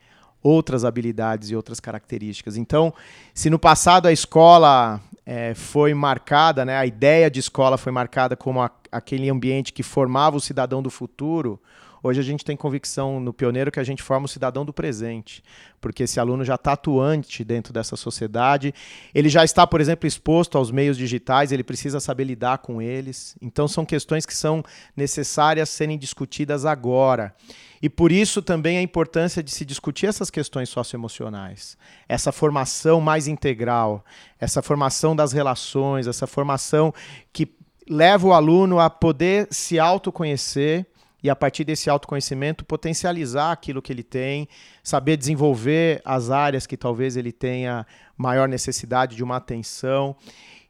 [0.42, 2.56] outras habilidades e outras características.
[2.56, 2.94] Então,
[3.34, 8.34] se no passado a escola é, foi marcada, né, a ideia de escola foi marcada
[8.34, 11.60] como a, aquele ambiente que formava o cidadão do futuro,
[12.02, 15.42] Hoje a gente tem convicção no pioneiro que a gente forma o cidadão do presente,
[15.80, 18.74] porque esse aluno já está atuante dentro dessa sociedade,
[19.14, 23.36] ele já está, por exemplo, exposto aos meios digitais, ele precisa saber lidar com eles.
[23.40, 24.62] Então são questões que são
[24.96, 27.34] necessárias serem discutidas agora.
[27.82, 31.78] E por isso também a importância de se discutir essas questões socioemocionais,
[32.08, 34.04] essa formação mais integral,
[34.38, 36.92] essa formação das relações, essa formação
[37.32, 37.54] que
[37.88, 40.86] leva o aluno a poder se autoconhecer
[41.22, 44.48] e a partir desse autoconhecimento potencializar aquilo que ele tem,
[44.82, 50.16] saber desenvolver as áreas que talvez ele tenha maior necessidade de uma atenção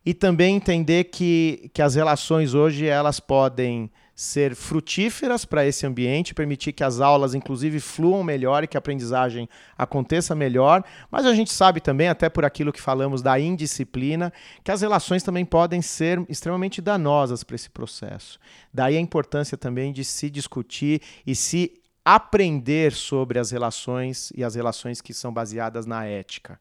[0.04, 3.90] e também entender que, que as relações hoje elas podem
[4.20, 8.78] ser frutíferas para esse ambiente, permitir que as aulas, inclusive, fluam melhor e que a
[8.78, 9.48] aprendizagem
[9.78, 10.84] aconteça melhor.
[11.10, 14.30] Mas a gente sabe também, até por aquilo que falamos da indisciplina,
[14.62, 18.38] que as relações também podem ser extremamente danosas para esse processo.
[18.74, 24.54] Daí a importância também de se discutir e se aprender sobre as relações e as
[24.54, 26.60] relações que são baseadas na ética.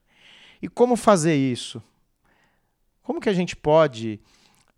[0.62, 1.82] E como fazer isso?
[3.02, 4.18] Como que a gente pode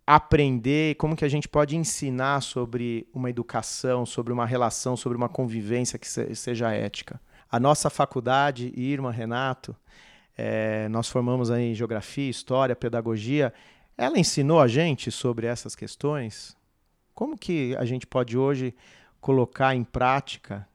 [0.07, 5.29] aprender, como que a gente pode ensinar sobre uma educação, sobre uma relação, sobre uma
[5.29, 7.21] convivência que seja ética.
[7.51, 9.77] A nossa faculdade, Irma, Renato,
[10.37, 13.53] é, nós formamos aí Geografia, História, Pedagogia,
[13.97, 16.57] ela ensinou a gente sobre essas questões?
[17.15, 18.75] Como que a gente pode hoje
[19.21, 20.67] colocar em prática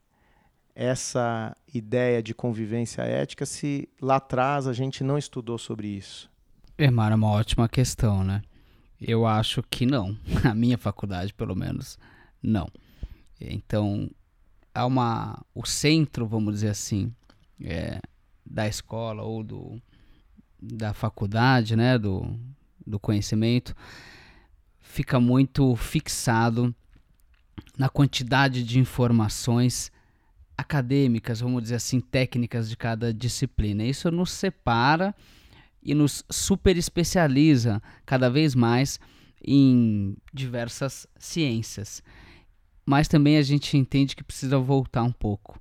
[0.75, 6.29] essa ideia de convivência ética se lá atrás a gente não estudou sobre isso?
[6.77, 8.43] É, Mara, uma ótima questão, né?
[8.99, 10.17] Eu acho que não.
[10.43, 11.97] A minha faculdade, pelo menos,
[12.41, 12.67] não.
[13.39, 14.09] Então,
[14.73, 17.13] há uma, o centro, vamos dizer assim,
[17.63, 17.99] é,
[18.45, 19.81] da escola ou do,
[20.61, 22.39] da faculdade, né, do,
[22.85, 23.75] do conhecimento,
[24.79, 26.73] fica muito fixado
[27.77, 29.91] na quantidade de informações
[30.57, 33.83] acadêmicas, vamos dizer assim, técnicas de cada disciplina.
[33.83, 35.13] Isso nos separa
[35.81, 38.99] e nos super especializa cada vez mais
[39.43, 42.01] em diversas ciências.
[42.85, 45.59] Mas também a gente entende que precisa voltar um pouco.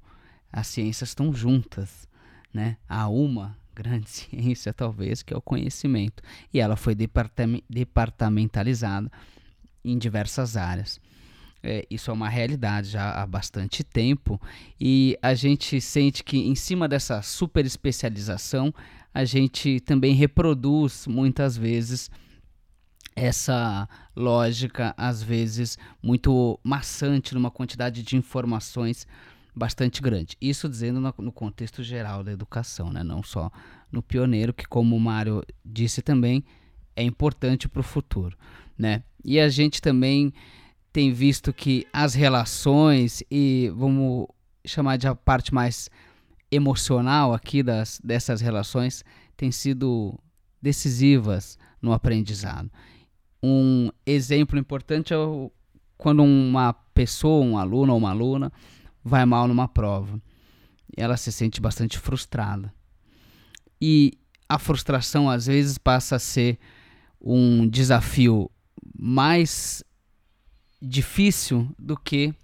[0.52, 2.08] As ciências estão juntas,
[2.52, 2.76] né?
[2.88, 6.22] Há uma grande ciência, talvez, que é o conhecimento.
[6.52, 9.10] E ela foi departamentalizada
[9.84, 11.00] em diversas áreas.
[11.62, 14.40] É, isso é uma realidade já há bastante tempo
[14.80, 18.72] e a gente sente que em cima dessa super especialização
[19.16, 22.10] a gente também reproduz muitas vezes
[23.14, 29.06] essa lógica, às vezes muito maçante, numa quantidade de informações
[29.54, 30.36] bastante grande.
[30.38, 33.02] Isso dizendo no, contexto geral da educação, né?
[33.02, 33.50] não só
[33.90, 36.44] no pioneiro, que, como o Mário disse também,
[36.94, 38.36] é importante para o futuro.
[38.76, 39.02] Né?
[39.24, 40.30] E a gente também
[40.92, 44.26] tem visto que as relações e vamos
[44.66, 45.88] chamar de a parte mais
[46.56, 49.04] emocional aqui das, dessas relações
[49.36, 50.18] têm sido
[50.60, 52.70] decisivas no aprendizado.
[53.42, 55.52] Um exemplo importante é o
[55.96, 58.52] quando uma pessoa, um aluno ou uma aluna
[59.02, 60.20] vai mal numa prova,
[60.96, 62.72] ela se sente bastante frustrada.
[63.80, 66.58] E a frustração às vezes passa a ser
[67.20, 68.50] um desafio
[68.98, 69.82] mais
[70.80, 72.34] difícil do que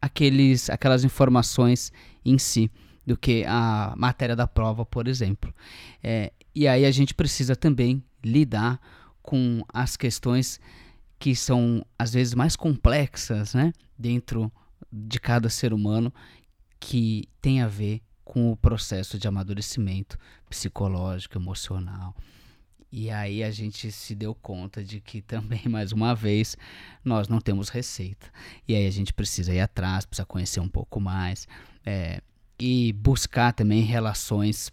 [0.00, 1.92] aqueles, aquelas informações
[2.24, 2.70] em si,
[3.10, 5.52] do que a matéria da prova, por exemplo.
[6.00, 8.80] É, e aí a gente precisa também lidar
[9.20, 10.60] com as questões
[11.18, 14.50] que são às vezes mais complexas, né, dentro
[14.92, 16.14] de cada ser humano,
[16.78, 20.16] que tem a ver com o processo de amadurecimento
[20.48, 22.14] psicológico, emocional.
[22.92, 26.56] E aí a gente se deu conta de que também, mais uma vez,
[27.04, 28.28] nós não temos receita.
[28.68, 31.48] E aí a gente precisa ir atrás, precisa conhecer um pouco mais
[31.84, 32.20] é,
[32.60, 34.70] e buscar também relações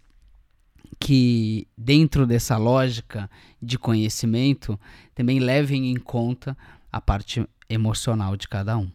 [1.00, 3.30] que, dentro dessa lógica
[3.62, 4.80] de conhecimento,
[5.16, 6.58] também levem em conta
[6.92, 8.90] a parte emocional de cada um.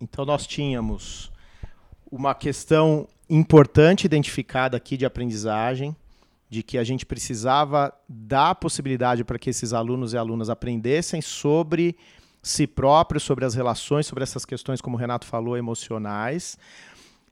[0.00, 1.30] Então nós tínhamos
[2.10, 5.94] uma questão importante identificada aqui de aprendizagem,
[6.48, 11.96] de que a gente precisava dar possibilidade para que esses alunos e alunas aprendessem sobre
[12.42, 16.58] si próprios, sobre as relações, sobre essas questões, como o Renato falou, emocionais.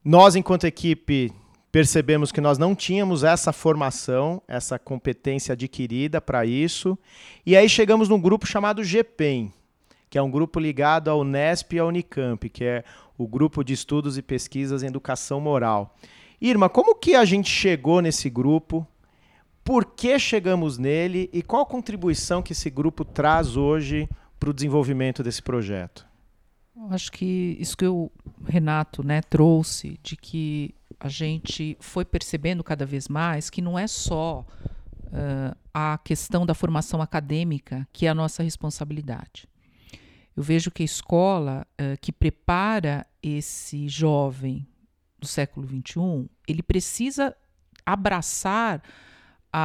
[0.05, 1.33] Nós, enquanto equipe,
[1.73, 6.97] percebemos que nós não tínhamos essa formação, essa competência adquirida para isso.
[7.45, 9.53] E aí chegamos num grupo chamado GPEM,
[10.09, 12.85] que é um grupo ligado ao Unesp e à Unicamp, que é
[13.19, 15.97] o grupo de estudos e pesquisas em educação moral.
[16.41, 18.87] Irma, como que a gente chegou nesse grupo?
[19.65, 24.55] Por que chegamos nele e qual a contribuição que esse grupo traz hoje para o
[24.55, 26.08] desenvolvimento desse projeto?
[26.91, 28.11] Acho que isso que o
[28.45, 33.87] Renato né, trouxe, de que a gente foi percebendo cada vez mais que não é
[33.87, 34.47] só
[35.07, 39.49] uh, a questão da formação acadêmica que é a nossa responsabilidade.
[40.37, 44.67] Eu vejo que a escola uh, que prepara esse jovem
[45.19, 47.37] do século XXI, ele precisa
[47.85, 48.83] abraçar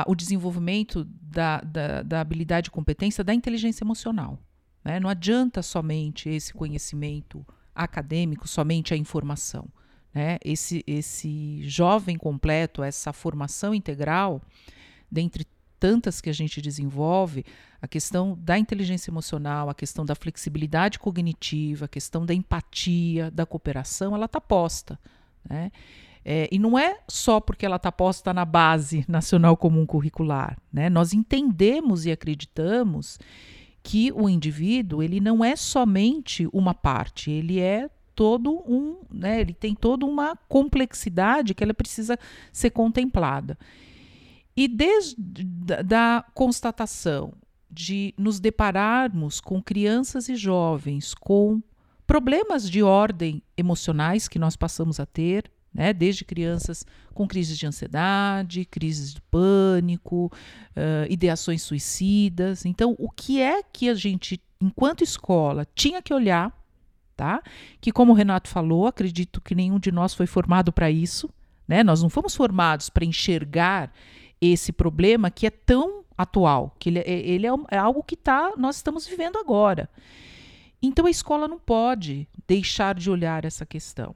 [0.08, 4.40] o desenvolvimento da, da, da, habilidade e competência da inteligência emocional.
[4.84, 5.00] Né?
[5.00, 9.68] Não adianta somente esse conhecimento acadêmico, somente a informação.
[10.14, 10.38] Né?
[10.44, 14.42] Esse, esse jovem completo, essa formação integral,
[15.10, 15.48] dentre
[15.80, 17.46] tantas que a gente desenvolve,
[17.82, 23.46] a questão da inteligência emocional, a questão da flexibilidade cognitiva, a questão da empatia, da
[23.46, 24.98] cooperação, ela está posta.
[25.44, 25.72] Né?
[26.24, 30.58] É, e não é só porque ela está posta na base nacional comum curricular.
[30.72, 30.90] Né?
[30.90, 33.20] Nós entendemos e acreditamos
[33.84, 39.54] que o indivíduo ele não é somente uma parte, ele é todo um, né, ele
[39.54, 42.18] tem toda uma complexidade que ela precisa
[42.52, 43.58] ser contemplada.
[44.56, 47.34] E desde da constatação
[47.70, 51.62] de nos depararmos com crianças e jovens com
[52.06, 57.66] problemas de ordem emocionais que nós passamos a ter, né, desde crianças com crises de
[57.66, 60.32] ansiedade, crises de pânico,
[60.72, 62.66] uh, ideações suicidas.
[62.66, 66.52] Então, o que é que a gente, enquanto escola, tinha que olhar,
[67.16, 67.42] tá?
[67.82, 71.30] Que, como o Renato falou, acredito que nenhum de nós foi formado para isso,
[71.68, 71.84] né?
[71.84, 73.92] Nós não fomos formados para enxergar
[74.42, 78.54] esse problema que é tão atual, que ele, é, ele é, é algo que tá,
[78.58, 79.90] nós estamos vivendo agora.
[80.82, 84.14] Então a escola não pode deixar de olhar essa questão.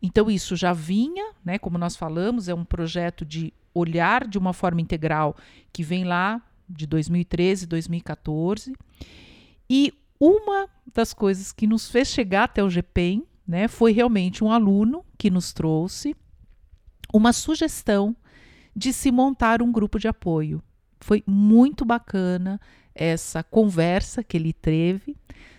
[0.00, 4.52] Então isso já vinha, né, como nós falamos, é um projeto de olhar de uma
[4.52, 5.36] forma integral
[5.72, 8.72] que vem lá de 2013, 2014.
[9.68, 14.50] E uma das coisas que nos fez chegar até o GPEM, né, foi realmente um
[14.50, 16.14] aluno que nos trouxe
[17.12, 18.16] uma sugestão
[18.74, 20.62] de se montar um grupo de apoio.
[21.00, 22.60] Foi muito bacana
[22.94, 25.16] essa conversa que ele teve,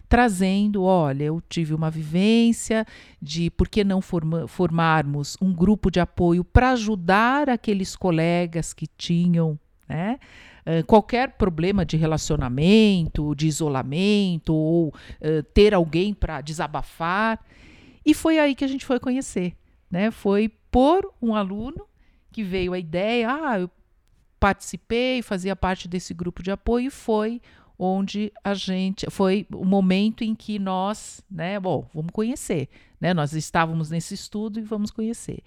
[0.07, 2.85] trazendo: olha, eu tive uma vivência
[3.21, 8.87] de por que não forma, formarmos um grupo de apoio para ajudar aqueles colegas que
[8.87, 10.19] tinham, né?
[10.87, 17.37] Qualquer problema de relacionamento, de isolamento, ou uh, ter alguém para desabafar.
[18.05, 19.57] E foi aí que a gente foi conhecer.
[19.91, 20.09] Né?
[20.09, 21.85] Foi por um aluno
[22.31, 23.69] que veio a ideia, ah, eu
[24.39, 27.39] participei, fazia parte desse grupo de apoio e foi
[27.85, 32.69] onde a gente foi o momento em que nós, né, bom, vamos conhecer,
[32.99, 33.13] né?
[33.13, 35.43] Nós estávamos nesse estudo e vamos conhecer.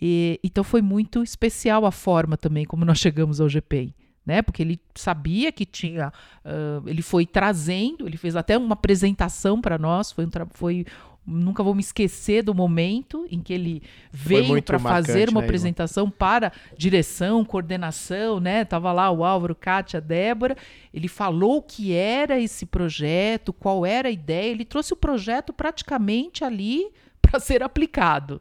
[0.00, 3.94] E, então foi muito especial a forma também como nós chegamos ao GPEI.
[4.24, 6.12] Né, porque ele sabia que tinha,
[6.44, 10.84] uh, ele foi trazendo, ele fez até uma apresentação para nós, foi, um foi
[11.28, 16.10] nunca vou me esquecer do momento em que ele veio para fazer uma né, apresentação
[16.10, 18.64] para direção, coordenação, né?
[18.64, 20.56] Tava lá o Álvaro, Kátia, Débora.
[20.92, 24.50] Ele falou o que era esse projeto, qual era a ideia.
[24.50, 28.40] Ele trouxe o projeto praticamente ali para ser aplicado.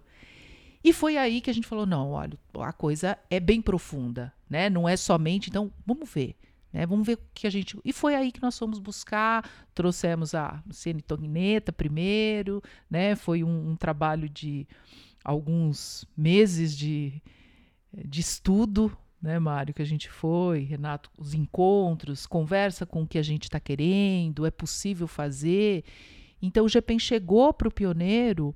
[0.84, 4.70] E foi aí que a gente falou: não, olha, a coisa é bem profunda, né?
[4.70, 6.36] Não é somente, então, vamos ver.
[6.78, 6.86] Né?
[6.86, 7.76] Vamos ver o que a gente.
[7.84, 13.16] E foi aí que nós fomos buscar, trouxemos a Luciene Togneta primeiro, né?
[13.16, 14.68] Foi um, um trabalho de
[15.26, 17.20] alguns meses de,
[17.92, 23.18] de estudo, né, Mário, que a gente foi, Renato, os encontros, conversa com o que
[23.18, 25.84] a gente está querendo, é possível fazer.
[26.40, 28.54] Então o GPEM chegou para o pioneiro,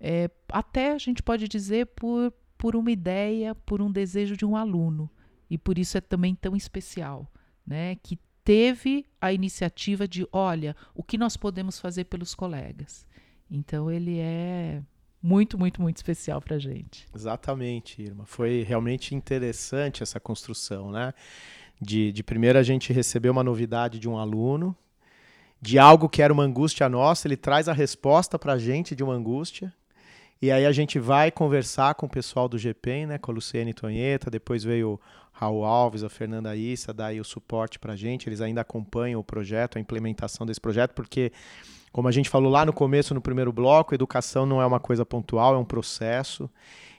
[0.00, 4.56] é, até a gente pode dizer por, por uma ideia, por um desejo de um
[4.56, 5.10] aluno.
[5.50, 7.30] E por isso é também tão especial
[7.68, 13.06] né, que teve a iniciativa de, olha, o que nós podemos fazer pelos colegas.
[13.50, 14.82] Então ele é
[15.22, 17.06] muito, muito, muito especial para gente.
[17.14, 18.24] Exatamente, Irma.
[18.24, 21.12] Foi realmente interessante essa construção, né?
[21.80, 24.74] De, de primeiro a gente receber uma novidade de um aluno,
[25.60, 29.04] de algo que era uma angústia nossa, ele traz a resposta para a gente de
[29.04, 29.72] uma angústia,
[30.40, 33.74] e aí a gente vai conversar com o pessoal do GPEM, né, com a Luciene
[33.74, 35.00] Tonheta, depois veio
[35.32, 39.20] Raul Alves, a Fernanda Issa, dá aí o suporte para a gente, eles ainda acompanham
[39.20, 41.32] o projeto, a implementação desse projeto, porque,
[41.92, 45.06] como a gente falou lá no começo, no primeiro bloco, educação não é uma coisa
[45.06, 46.50] pontual, é um processo.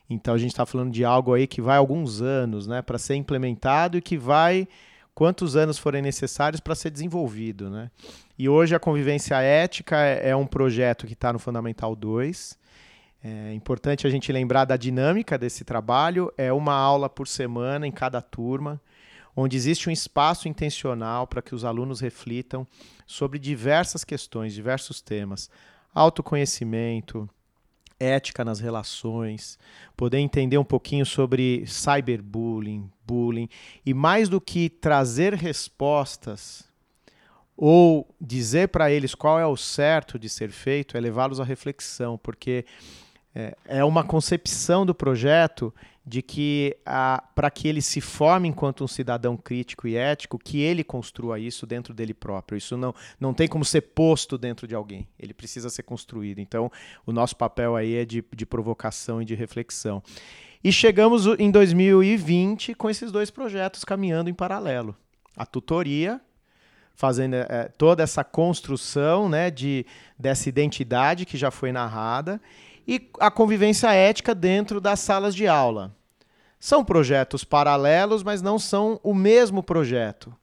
[0.10, 3.16] Então a gente está falando de algo aí que vai alguns anos né, para ser
[3.16, 4.68] implementado e que vai
[5.14, 7.70] quantos anos forem necessários para ser desenvolvido.
[7.70, 7.92] Né?
[8.38, 12.58] E hoje a convivência ética é, é um projeto que está no Fundamental 2.
[13.24, 16.32] É importante a gente lembrar da dinâmica desse trabalho.
[16.38, 18.82] É uma aula por semana em cada turma,
[19.36, 22.66] onde existe um espaço intencional para que os alunos reflitam
[23.06, 25.50] sobre diversas questões, diversos temas.
[25.94, 27.30] Autoconhecimento,
[28.00, 29.60] ética nas relações,
[29.98, 33.50] poder entender um pouquinho sobre cyberbullying, bullying,
[33.86, 36.70] e mais do que trazer respostas
[37.58, 42.18] ou dizer para eles qual é o certo de ser feito, é levá-los à reflexão,
[42.18, 42.66] porque
[43.40, 45.74] é, é uma concepção do projeto
[46.06, 46.76] de que
[47.36, 51.68] para que ele se forme enquanto um cidadão crítico e ético, que ele construa isso
[51.68, 52.58] dentro dele próprio.
[52.58, 55.08] Isso não, não tem como ser posto dentro de alguém.
[55.20, 56.40] Ele precisa ser construído.
[56.40, 56.72] Então,
[57.06, 60.02] o nosso papel aí é de, de provocação e de reflexão.
[60.64, 64.98] E chegamos em 2020 com esses dois projetos caminhando em paralelo.
[65.38, 66.20] A tutoria,
[66.96, 69.86] fazendo é, toda essa construção né, de,
[70.18, 72.42] dessa identidade que já foi narrada,
[72.90, 75.96] e a convivência ética dentro das salas de aula.
[76.60, 80.36] São projetos paralelos, mas não são o mesmo projeto.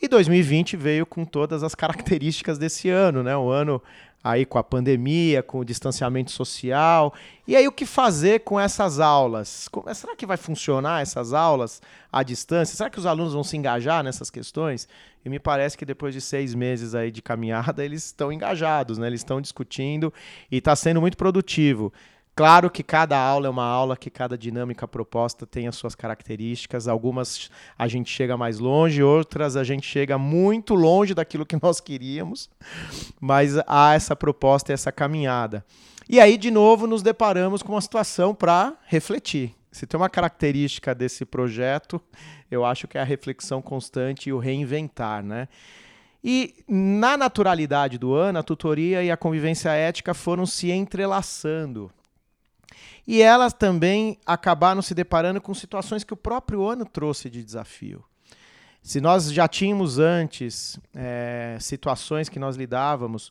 [0.00, 3.36] E 2020 veio com todas as características desse ano, né?
[3.36, 3.82] O ano
[4.24, 7.12] aí com a pandemia, com o distanciamento social.
[7.46, 9.68] E aí o que fazer com essas aulas?
[9.94, 12.74] Será que vai funcionar essas aulas à distância?
[12.74, 14.88] Será que os alunos vão se engajar nessas questões?
[15.22, 19.06] E me parece que depois de seis meses aí de caminhada, eles estão engajados, né?
[19.06, 20.12] Eles estão discutindo
[20.50, 21.92] e está sendo muito produtivo.
[22.36, 26.88] Claro que cada aula é uma aula, que cada dinâmica proposta tem as suas características.
[26.88, 31.80] Algumas a gente chega mais longe, outras a gente chega muito longe daquilo que nós
[31.80, 32.50] queríamos,
[33.20, 35.64] mas há essa proposta e essa caminhada.
[36.08, 39.54] E aí, de novo, nos deparamos com uma situação para refletir.
[39.70, 42.00] Se tem uma característica desse projeto,
[42.50, 45.48] eu acho que é a reflexão constante e o reinventar, né?
[46.22, 51.90] E na naturalidade do ano, a tutoria e a convivência ética foram se entrelaçando.
[53.06, 58.04] E elas também acabaram se deparando com situações que o próprio ano trouxe de desafio.
[58.82, 63.30] Se nós já tínhamos antes é, situações que nós lidávamos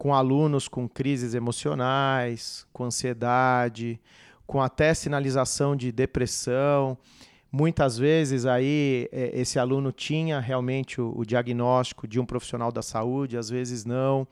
[0.00, 4.00] com alunos com crises emocionais, com ansiedade,
[4.46, 6.96] com até sinalização de depressão,
[7.52, 12.80] muitas vezes aí é, esse aluno tinha realmente o, o diagnóstico de um profissional da
[12.80, 14.26] saúde, às vezes não.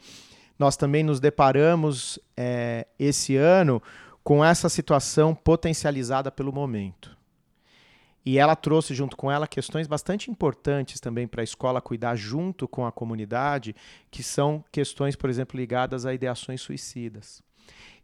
[0.58, 3.82] Nós também nos deparamos é, esse ano
[4.28, 7.16] com essa situação potencializada pelo momento.
[8.26, 12.68] E ela trouxe junto com ela questões bastante importantes também para a escola cuidar junto
[12.68, 13.74] com a comunidade,
[14.10, 17.42] que são questões, por exemplo, ligadas a ideações suicidas.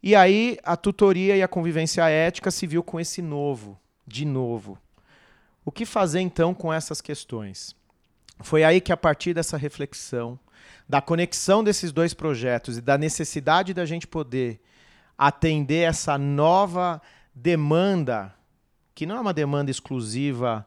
[0.03, 4.79] E aí a tutoria e a convivência ética se viu com esse novo, de novo.
[5.63, 7.77] O que fazer então com essas questões?
[8.41, 10.41] Foi aí que a partir dessa reflexão,
[10.89, 14.59] da conexão desses dois projetos e da necessidade da gente poder
[15.17, 17.01] atender essa nova
[17.35, 18.35] demanda,
[18.95, 20.67] que não é uma demanda exclusiva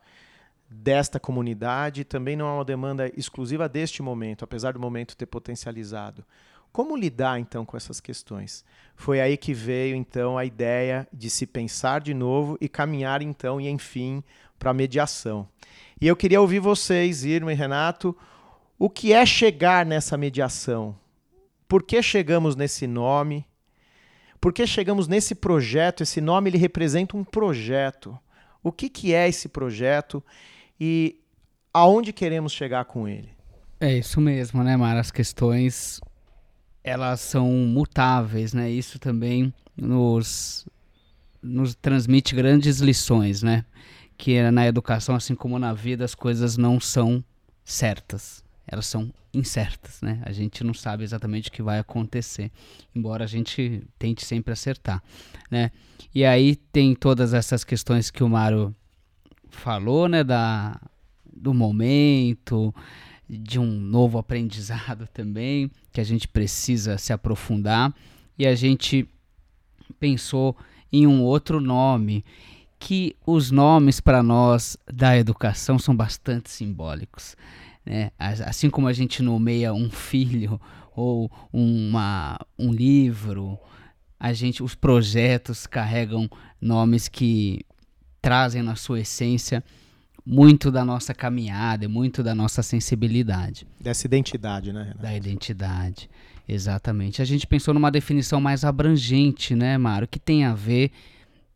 [0.70, 6.26] desta comunidade, também não é uma demanda exclusiva deste momento, apesar do momento ter potencializado.
[6.72, 8.64] Como lidar então com essas questões?
[8.96, 13.60] Foi aí que veio então a ideia de se pensar de novo e caminhar então
[13.60, 14.24] e enfim
[14.60, 15.48] para a mediação.
[16.00, 18.16] E eu queria ouvir vocês, Irma e Renato,
[18.78, 20.96] o que é chegar nessa mediação?
[21.68, 23.46] Por que chegamos nesse nome?
[24.48, 26.04] Por que chegamos nesse projeto?
[26.04, 28.18] Esse nome ele representa um projeto.
[28.64, 30.24] O que, que é esse projeto
[30.80, 31.20] e
[31.74, 33.28] aonde queremos chegar com ele?
[33.78, 35.02] É isso mesmo, né, Mara?
[35.02, 36.00] As questões
[36.82, 38.72] elas são mutáveis, né?
[38.72, 40.66] Isso também nos,
[41.42, 43.66] nos transmite grandes lições, né?
[44.18, 47.22] Que na educação, assim como na vida, as coisas não são
[47.66, 50.22] certas, elas são incertas, né?
[50.26, 52.52] A gente não sabe exatamente o que vai acontecer,
[52.94, 55.02] embora a gente tente sempre acertar,
[55.50, 55.72] né?
[56.14, 58.76] E aí tem todas essas questões que o Mário
[59.50, 60.24] falou, né?
[60.24, 60.80] Da,
[61.26, 62.74] do momento,
[63.30, 67.94] de um novo aprendizado também, que a gente precisa se aprofundar.
[68.38, 69.08] E a gente
[70.00, 70.56] pensou
[70.92, 72.24] em um outro nome,
[72.80, 77.36] que os nomes para nós da educação são bastante simbólicos.
[77.88, 78.12] Né?
[78.20, 80.60] Assim como a gente nomeia um filho
[80.94, 83.58] ou uma, um livro,
[84.20, 87.62] a gente, os projetos carregam nomes que
[88.22, 89.64] trazem na sua essência
[90.26, 93.66] muito da nossa caminhada, muito da nossa sensibilidade.
[93.80, 94.82] Dessa identidade, né?
[94.82, 95.02] Renato?
[95.02, 96.10] Da identidade,
[96.46, 97.22] exatamente.
[97.22, 100.92] A gente pensou numa definição mais abrangente, né, Mário, que tem a ver,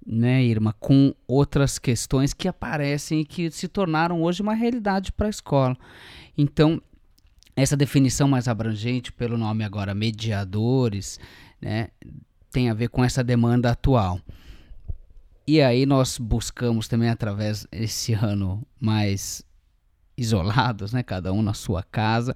[0.07, 5.27] né, Irma, com outras questões que aparecem e que se tornaram hoje uma realidade para
[5.27, 5.75] a escola.
[6.37, 6.81] Então,
[7.55, 11.19] essa definição mais abrangente, pelo nome agora mediadores,
[11.61, 11.89] né,
[12.51, 14.19] tem a ver com essa demanda atual.
[15.47, 19.43] E aí nós buscamos também através esse ano mais
[20.17, 22.35] isolados, né, cada um na sua casa.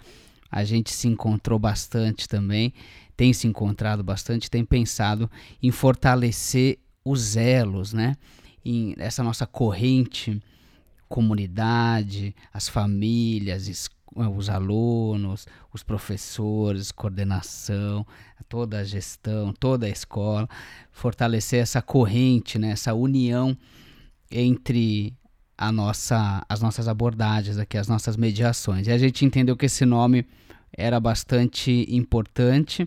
[0.51, 2.73] A gente se encontrou bastante também,
[3.15, 5.29] tem se encontrado bastante, tem pensado
[5.61, 8.15] em fortalecer os elos, né?
[8.63, 10.41] Em essa nossa corrente
[11.15, 18.05] comunidade, as famílias, os alunos, os professores, coordenação,
[18.49, 20.45] toda a gestão, toda a escola,
[20.91, 23.57] fortalecer essa corrente, né, essa união
[24.29, 25.13] entre
[25.57, 28.85] a nossa, as nossas abordagens aqui, as nossas mediações.
[28.85, 30.25] E a gente entendeu que esse nome
[30.73, 32.85] era bastante importante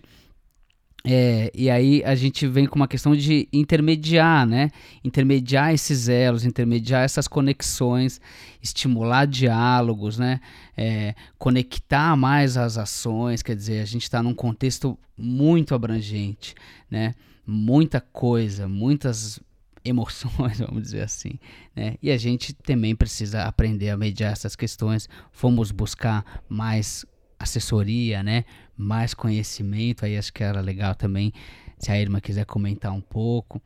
[1.05, 4.69] é, e aí a gente vem com uma questão de intermediar, né?
[5.03, 8.19] Intermediar esses elos, intermediar essas conexões,
[8.61, 10.41] estimular diálogos, né?
[10.75, 16.53] É, conectar mais as ações, quer dizer, a gente está num contexto muito abrangente,
[16.91, 17.15] né?
[17.47, 19.39] Muita coisa, muitas
[19.85, 21.39] emoções, vamos dizer assim,
[21.73, 21.95] né?
[22.03, 25.07] E a gente também precisa aprender a mediar essas questões.
[25.31, 27.05] Fomos buscar mais
[27.39, 28.43] assessoria, né?
[28.81, 31.33] Mais conhecimento, aí acho que era legal também
[31.77, 33.61] se a Irma quiser comentar um pouco.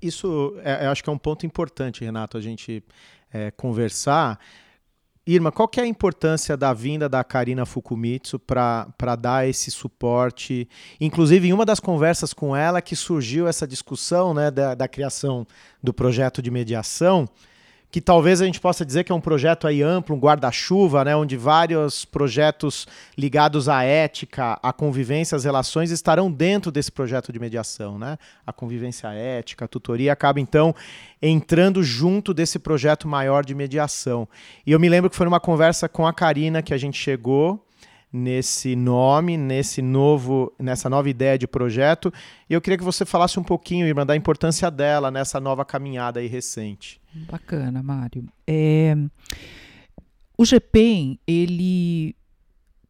[0.00, 2.84] Isso, é, acho que é um ponto importante, Renato, a gente
[3.32, 4.38] é, conversar.
[5.26, 10.68] Irma, qual que é a importância da vinda da Karina Fukumitsu para dar esse suporte?
[11.00, 15.46] Inclusive, em uma das conversas com ela que surgiu essa discussão né, da, da criação
[15.82, 17.28] do projeto de mediação,
[17.92, 21.14] que talvez a gente possa dizer que é um projeto aí amplo, um guarda-chuva, né,
[21.14, 22.86] onde vários projetos
[23.18, 28.16] ligados à ética, à convivência, às relações estarão dentro desse projeto de mediação, né?
[28.46, 30.74] A convivência ética, a tutoria acaba então
[31.20, 34.26] entrando junto desse projeto maior de mediação.
[34.66, 37.62] E eu me lembro que foi numa conversa com a Karina que a gente chegou
[38.12, 42.12] nesse nome, nesse novo, nessa nova ideia de projeto.
[42.48, 46.20] E eu queria que você falasse um pouquinho, Irmã, da importância dela nessa nova caminhada
[46.20, 47.00] aí recente.
[47.14, 48.28] Bacana, Mário.
[48.46, 48.94] É,
[50.36, 52.14] o GPEM, ele,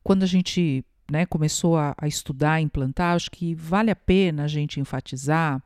[0.03, 4.45] quando a gente né, começou a, a estudar, a implantar, acho que vale a pena
[4.45, 5.63] a gente enfatizar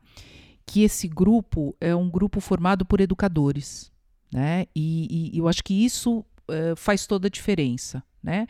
[0.65, 3.89] que esse grupo é um grupo formado por educadores,
[4.31, 4.65] né?
[4.75, 8.45] E, e eu acho que isso uh, faz toda a diferença, né?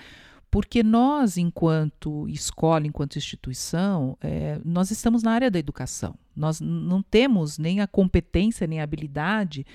[0.58, 6.16] Porque nós, enquanto escola, enquanto instituição, é, nós estamos na área da educação.
[6.36, 9.68] Nós não temos nem a competência, nem a habilidade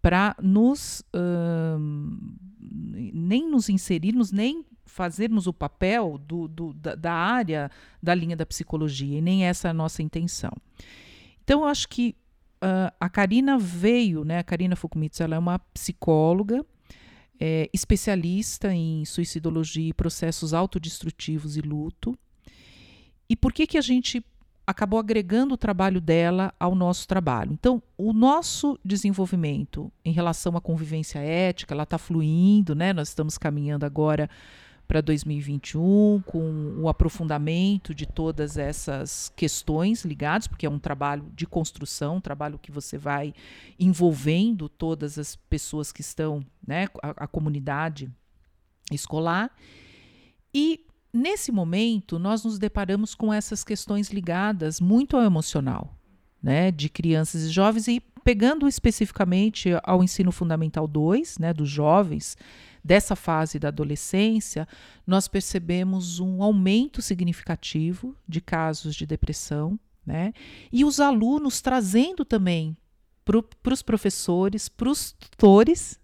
[0.00, 2.34] para nos hum,
[3.12, 7.70] nem nos inserirmos, nem fazermos o papel do, do, da, da, área
[8.02, 10.52] da linha da psicologia, e nem essa é a nossa intenção.
[11.44, 12.16] Então, eu acho que
[12.64, 14.38] uh, a Karina veio, né?
[14.38, 16.64] A Karina Fukumitsu, ela é uma psicóloga
[17.44, 22.16] é, especialista em suicidologia e processos autodestrutivos e luto.
[23.28, 24.24] E por que, que a gente
[24.64, 27.52] acabou agregando o trabalho dela ao nosso trabalho?
[27.52, 32.92] Então, o nosso desenvolvimento em relação à convivência ética, ela está fluindo, né?
[32.92, 34.30] Nós estamos caminhando agora
[34.92, 41.46] para 2021, com o aprofundamento de todas essas questões ligadas, porque é um trabalho de
[41.46, 43.32] construção, um trabalho que você vai
[43.80, 48.12] envolvendo todas as pessoas que estão, né, a, a comunidade
[48.90, 49.50] escolar.
[50.52, 55.96] E nesse momento, nós nos deparamos com essas questões ligadas muito ao emocional,
[56.42, 62.36] né, de crianças e jovens, e pegando especificamente ao ensino fundamental 2, né, dos jovens,
[62.84, 64.66] dessa fase da adolescência,
[65.06, 70.32] nós percebemos um aumento significativo de casos de depressão, né?
[70.72, 72.76] E os alunos trazendo também
[73.24, 75.98] para os professores, para os tutores,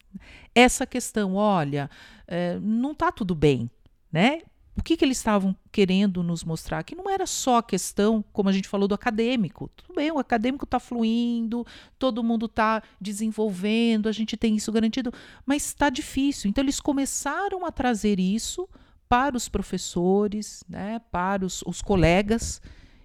[0.54, 1.90] essa questão: olha,
[2.26, 3.70] é, não está tudo bem,
[4.12, 4.42] né?
[4.78, 6.84] O que, que eles estavam querendo nos mostrar?
[6.84, 9.68] Que não era só a questão, como a gente falou, do acadêmico.
[9.76, 11.66] Tudo bem, o acadêmico está fluindo,
[11.98, 15.12] todo mundo está desenvolvendo, a gente tem isso garantido,
[15.44, 16.48] mas está difícil.
[16.48, 18.68] Então, eles começaram a trazer isso
[19.08, 22.62] para os professores, né, para os, os colegas.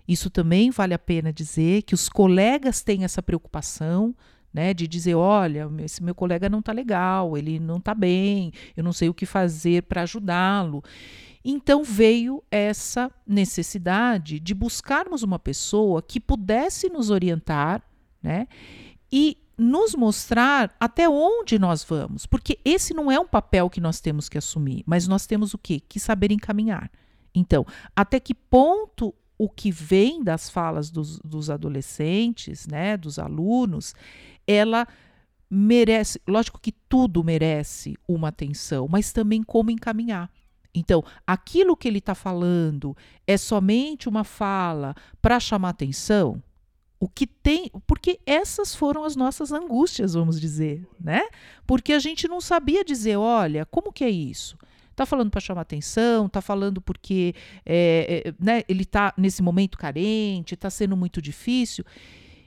[0.07, 4.15] Isso também vale a pena dizer que os colegas têm essa preocupação.
[4.53, 8.83] Né, de dizer, olha, esse meu colega não está legal, ele não está bem, eu
[8.83, 10.83] não sei o que fazer para ajudá-lo.
[11.43, 17.83] Então veio essa necessidade de buscarmos uma pessoa que pudesse nos orientar,
[18.21, 18.47] né?
[19.11, 23.99] E nos mostrar até onde nós vamos, porque esse não é um papel que nós
[23.99, 25.79] temos que assumir, mas nós temos o quê?
[25.79, 26.89] Que saber encaminhar.
[27.35, 27.65] Então,
[27.95, 33.93] até que ponto o que vem das falas dos, dos adolescentes, né, dos alunos,
[34.47, 34.87] ela
[35.49, 40.31] merece, lógico que tudo merece uma atenção, mas também como encaminhar.
[40.73, 42.97] Então, aquilo que ele está falando
[43.27, 46.41] é somente uma fala para chamar atenção?
[46.99, 47.69] O que tem.
[47.85, 51.21] Porque essas foram as nossas angústias, vamos dizer, né?
[51.67, 54.57] Porque a gente não sabia dizer, olha, como que é isso?
[54.89, 57.33] Está falando para chamar atenção, está falando porque
[57.65, 61.83] é, é, né, ele está nesse momento carente, está sendo muito difícil.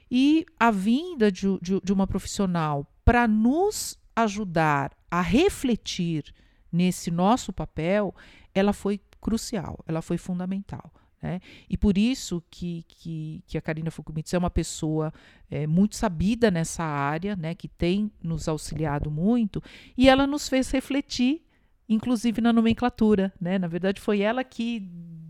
[0.09, 6.33] E a vinda de, de, de uma profissional para nos ajudar a refletir
[6.71, 8.13] nesse nosso papel,
[8.53, 10.91] ela foi crucial, ela foi fundamental.
[11.21, 11.39] Né?
[11.69, 15.11] E por isso que, que, que a Karina Fukumitsu é uma pessoa
[15.49, 17.55] é, muito sabida nessa área, né?
[17.55, 19.61] que tem nos auxiliado muito,
[19.97, 21.41] e ela nos fez refletir,
[21.89, 23.33] inclusive na nomenclatura.
[23.41, 23.57] Né?
[23.57, 24.87] Na verdade, foi ela que,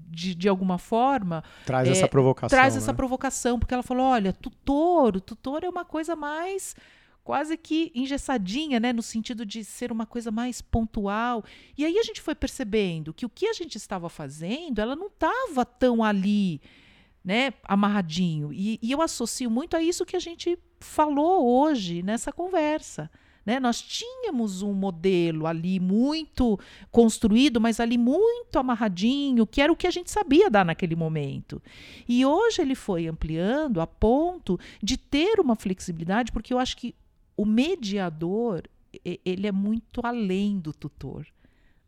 [0.09, 1.43] de, de alguma forma.
[1.65, 2.49] Traz é, essa provocação.
[2.49, 2.81] Traz né?
[2.81, 6.75] essa provocação, porque ela falou: olha, tutor, o tutor é uma coisa mais
[7.27, 11.43] quase que engessadinha, né, no sentido de ser uma coisa mais pontual.
[11.77, 15.07] E aí a gente foi percebendo que o que a gente estava fazendo, ela não
[15.07, 16.61] estava tão ali,
[17.25, 18.53] né, amarradinho.
[18.53, 23.11] E, e, eu associo muito a isso que a gente falou hoje nessa conversa.
[23.45, 23.59] Né?
[23.59, 26.57] Nós tínhamos um modelo ali muito
[26.89, 31.61] construído, mas ali muito amarradinho, que era o que a gente sabia dar naquele momento.
[32.07, 36.95] E hoje ele foi ampliando a ponto de ter uma flexibilidade, porque eu acho que
[37.37, 38.63] o mediador
[39.03, 41.27] ele é muito além do tutor.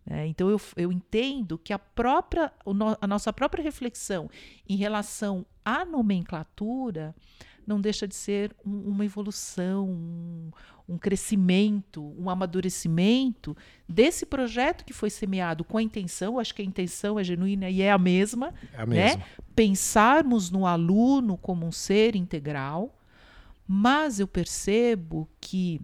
[0.06, 0.28] Né?
[0.28, 2.52] Então eu, eu entendo que a própria
[3.02, 4.30] a nossa própria reflexão
[4.68, 7.16] em relação à nomenclatura
[7.66, 10.52] não deixa de ser um, uma evolução, um,
[10.88, 13.56] um, crescimento, um amadurecimento
[13.88, 17.84] desse projeto que foi semeado com a intenção, acho que a intenção é genuína e
[17.84, 19.18] é a mesma, é a mesma.
[19.18, 19.26] Né?
[19.56, 22.99] pensarmos no aluno como um ser integral,
[23.72, 25.80] mas eu percebo que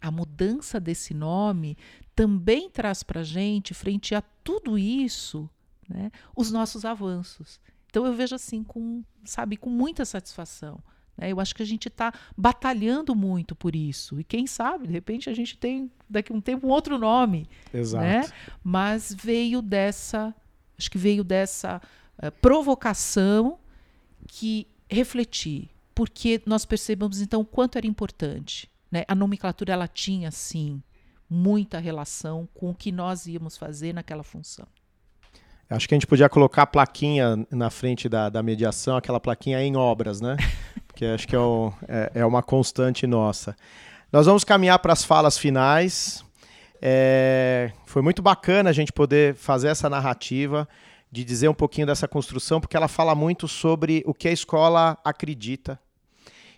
[0.00, 1.76] a mudança desse nome
[2.14, 5.50] também traz para a gente, frente a tudo isso,
[5.86, 7.60] né, os nossos avanços.
[7.90, 10.82] Então eu vejo assim com, sabe, com muita satisfação.
[11.18, 11.30] Né?
[11.30, 14.18] Eu acho que a gente está batalhando muito por isso.
[14.18, 17.46] E quem sabe, de repente, a gente tem daqui a um tempo um outro nome.
[17.74, 18.04] Exato.
[18.06, 18.22] Né?
[18.64, 20.34] Mas veio dessa,
[20.78, 21.78] acho que veio dessa
[22.22, 23.58] uh, provocação
[24.26, 28.70] que refletir, porque nós percebemos então o quanto era importante.
[28.92, 29.04] Né?
[29.08, 30.82] A nomenclatura ela tinha sim
[31.28, 34.66] muita relação com o que nós íamos fazer naquela função.
[35.70, 39.60] Acho que a gente podia colocar a plaquinha na frente da, da mediação, aquela plaquinha
[39.62, 40.36] em obras, né?
[40.86, 43.56] Porque acho que é, o, é, é uma constante nossa.
[44.12, 46.22] Nós vamos caminhar para as falas finais.
[46.80, 50.68] É, foi muito bacana a gente poder fazer essa narrativa,
[51.10, 54.98] de dizer um pouquinho dessa construção, porque ela fala muito sobre o que a escola
[55.02, 55.80] acredita,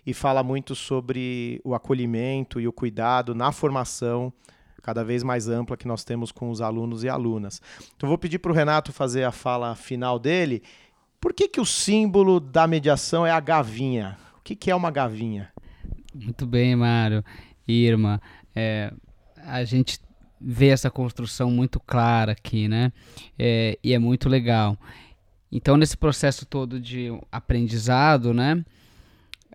[0.05, 4.33] e fala muito sobre o acolhimento e o cuidado na formação
[4.81, 7.61] cada vez mais ampla que nós temos com os alunos e alunas.
[7.95, 10.63] Então vou pedir para o Renato fazer a fala final dele.
[11.19, 14.17] Por que, que o símbolo da mediação é a gavinha?
[14.37, 15.51] O que, que é uma gavinha?
[16.13, 17.23] Muito bem, Mário.
[17.67, 18.21] Irma,
[18.55, 18.91] é,
[19.45, 19.99] a gente
[20.39, 22.91] vê essa construção muito clara aqui, né?
[23.37, 24.77] É, e é muito legal.
[25.51, 28.63] Então, nesse processo todo de aprendizado, né?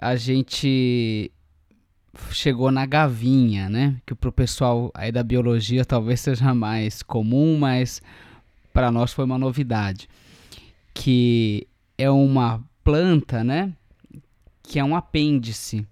[0.00, 1.30] A gente
[2.30, 3.96] chegou na gavinha, né?
[4.06, 8.02] Que para o pessoal aí da biologia talvez seja mais comum, mas
[8.72, 10.08] para nós foi uma novidade.
[10.92, 11.66] Que
[11.96, 13.72] é uma planta, né?
[14.62, 15.86] Que é um apêndice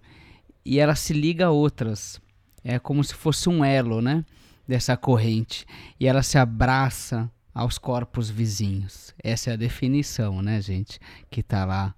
[0.64, 2.20] e ela se liga a outras.
[2.64, 4.24] É como se fosse um elo, né?
[4.66, 5.66] Dessa corrente.
[5.98, 9.12] E ela se abraça aos corpos vizinhos.
[9.22, 11.00] Essa é a definição, né, gente?
[11.30, 11.94] Que está lá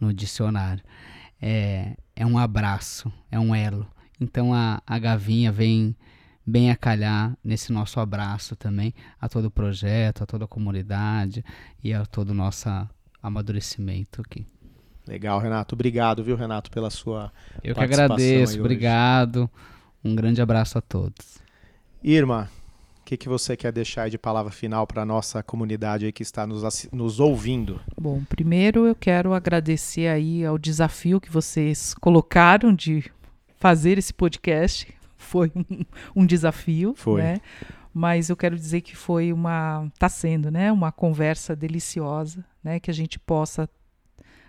[0.00, 0.82] no dicionário.
[1.40, 3.86] É, é um abraço, é um elo.
[4.20, 5.96] Então a, a gavinha vem
[6.44, 11.44] bem a calhar nesse nosso abraço também a todo o projeto, a toda a comunidade
[11.84, 12.68] e a todo o nosso
[13.22, 14.46] amadurecimento aqui.
[15.06, 15.74] Legal, Renato.
[15.74, 17.32] Obrigado, viu, Renato, pela sua
[17.62, 19.48] Eu que agradeço, obrigado.
[20.04, 21.38] Um grande abraço a todos.
[22.02, 22.48] Irma,
[23.08, 26.46] que, que você quer deixar de palavra final para a nossa comunidade aí que está
[26.46, 27.80] nos, nos ouvindo?
[27.98, 33.10] Bom, primeiro eu quero agradecer aí ao desafio que vocês colocaram de
[33.56, 34.94] fazer esse podcast.
[35.16, 35.84] Foi um,
[36.22, 37.22] um desafio, foi.
[37.22, 37.40] né?
[37.94, 42.88] Mas eu quero dizer que foi uma, está sendo, né, uma conversa deliciosa, né, que
[42.88, 43.68] a gente possa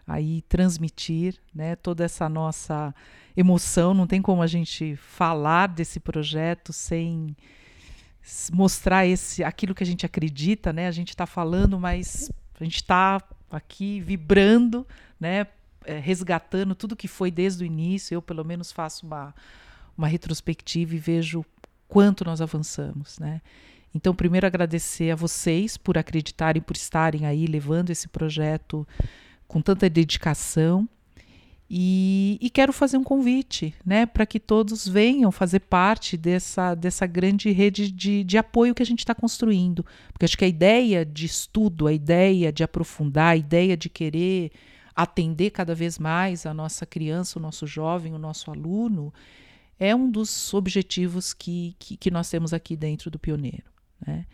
[0.06, 2.94] aí transmitir, né, toda essa nossa
[3.36, 3.96] emoção.
[3.96, 7.36] Não tem como a gente falar desse projeto sem
[8.52, 10.88] mostrar esse aquilo que a gente acredita, né?
[10.88, 14.86] A gente está falando, mas a gente está aqui vibrando,
[15.20, 15.48] né?
[15.86, 18.14] É, resgatando tudo que foi desde o início.
[18.14, 19.34] Eu, pelo menos, faço uma,
[19.98, 21.44] uma retrospectiva e vejo
[21.88, 23.42] quanto nós avançamos, né?
[23.94, 28.88] Então, primeiro agradecer a vocês por acreditarem, por estarem aí levando esse projeto
[29.48, 30.88] com tanta dedicação.
[31.72, 37.06] E, e, quero fazer um convite né, para que todos venham fazer parte dessa, dessa
[37.06, 39.86] grande rede de, de apoio que a gente está construindo.
[40.12, 44.52] Porque acho que a ideia de estudo, a ideia de aprofundar, a ideia de querer
[44.96, 49.14] atender cada vez mais a nossa criança, o nosso jovem, o nosso aluno,
[49.80, 53.70] é um dos objetivos que, que, que nós temos aqui dentro do Pioneiro.
[54.06, 54.26] Né?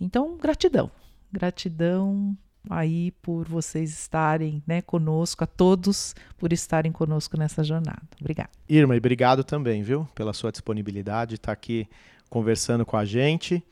[0.00, 0.90] Então, gratidão.
[1.32, 2.36] Gratidão
[2.68, 8.02] aí por vocês estarem né, conosco, a todos por estarem conosco nessa jornada.
[8.20, 8.50] Obrigada.
[8.68, 11.88] Irma, e obrigado também, viu, pela sua disponibilidade, estar aqui
[12.28, 13.62] conversando com a gente.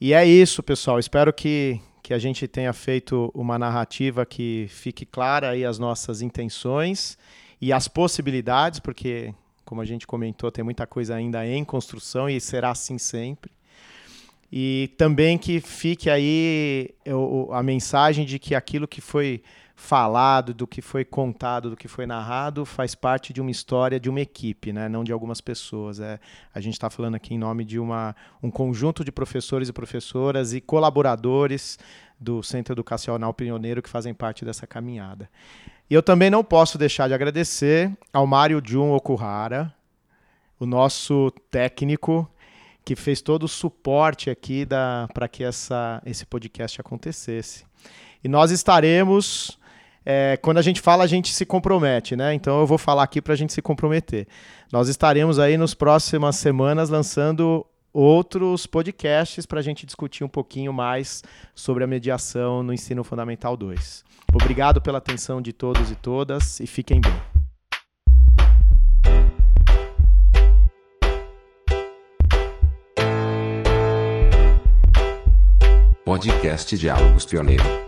[0.00, 0.98] E é isso, pessoal.
[0.98, 6.20] Espero que, que a gente tenha feito uma narrativa que fique clara aí as nossas
[6.22, 7.16] intenções
[7.60, 9.32] e as possibilidades, porque,
[9.64, 13.50] como a gente comentou, tem muita coisa ainda em construção e será assim sempre.
[14.56, 16.94] E também que fique aí
[17.50, 19.42] a mensagem de que aquilo que foi
[19.74, 24.08] falado, do que foi contado, do que foi narrado, faz parte de uma história de
[24.08, 24.88] uma equipe, né?
[24.88, 25.98] não de algumas pessoas.
[25.98, 26.20] É,
[26.54, 30.54] a gente está falando aqui em nome de uma, um conjunto de professores e professoras
[30.54, 31.76] e colaboradores
[32.20, 35.28] do Centro Educacional Pioneiro que fazem parte dessa caminhada.
[35.90, 39.74] E eu também não posso deixar de agradecer ao Mário Jun Okuhara,
[40.60, 42.30] o nosso técnico,
[42.84, 44.66] que fez todo o suporte aqui
[45.12, 47.64] para que essa, esse podcast acontecesse.
[48.22, 49.58] E nós estaremos.
[50.06, 52.34] É, quando a gente fala, a gente se compromete, né?
[52.34, 54.28] Então eu vou falar aqui para a gente se comprometer.
[54.70, 60.74] Nós estaremos aí nas próximas semanas lançando outros podcasts para a gente discutir um pouquinho
[60.74, 61.22] mais
[61.54, 64.04] sobre a mediação no ensino fundamental 2.
[64.34, 67.33] Obrigado pela atenção de todos e todas e fiquem bem.
[76.04, 77.83] Podcast Diálogos Pioneiro.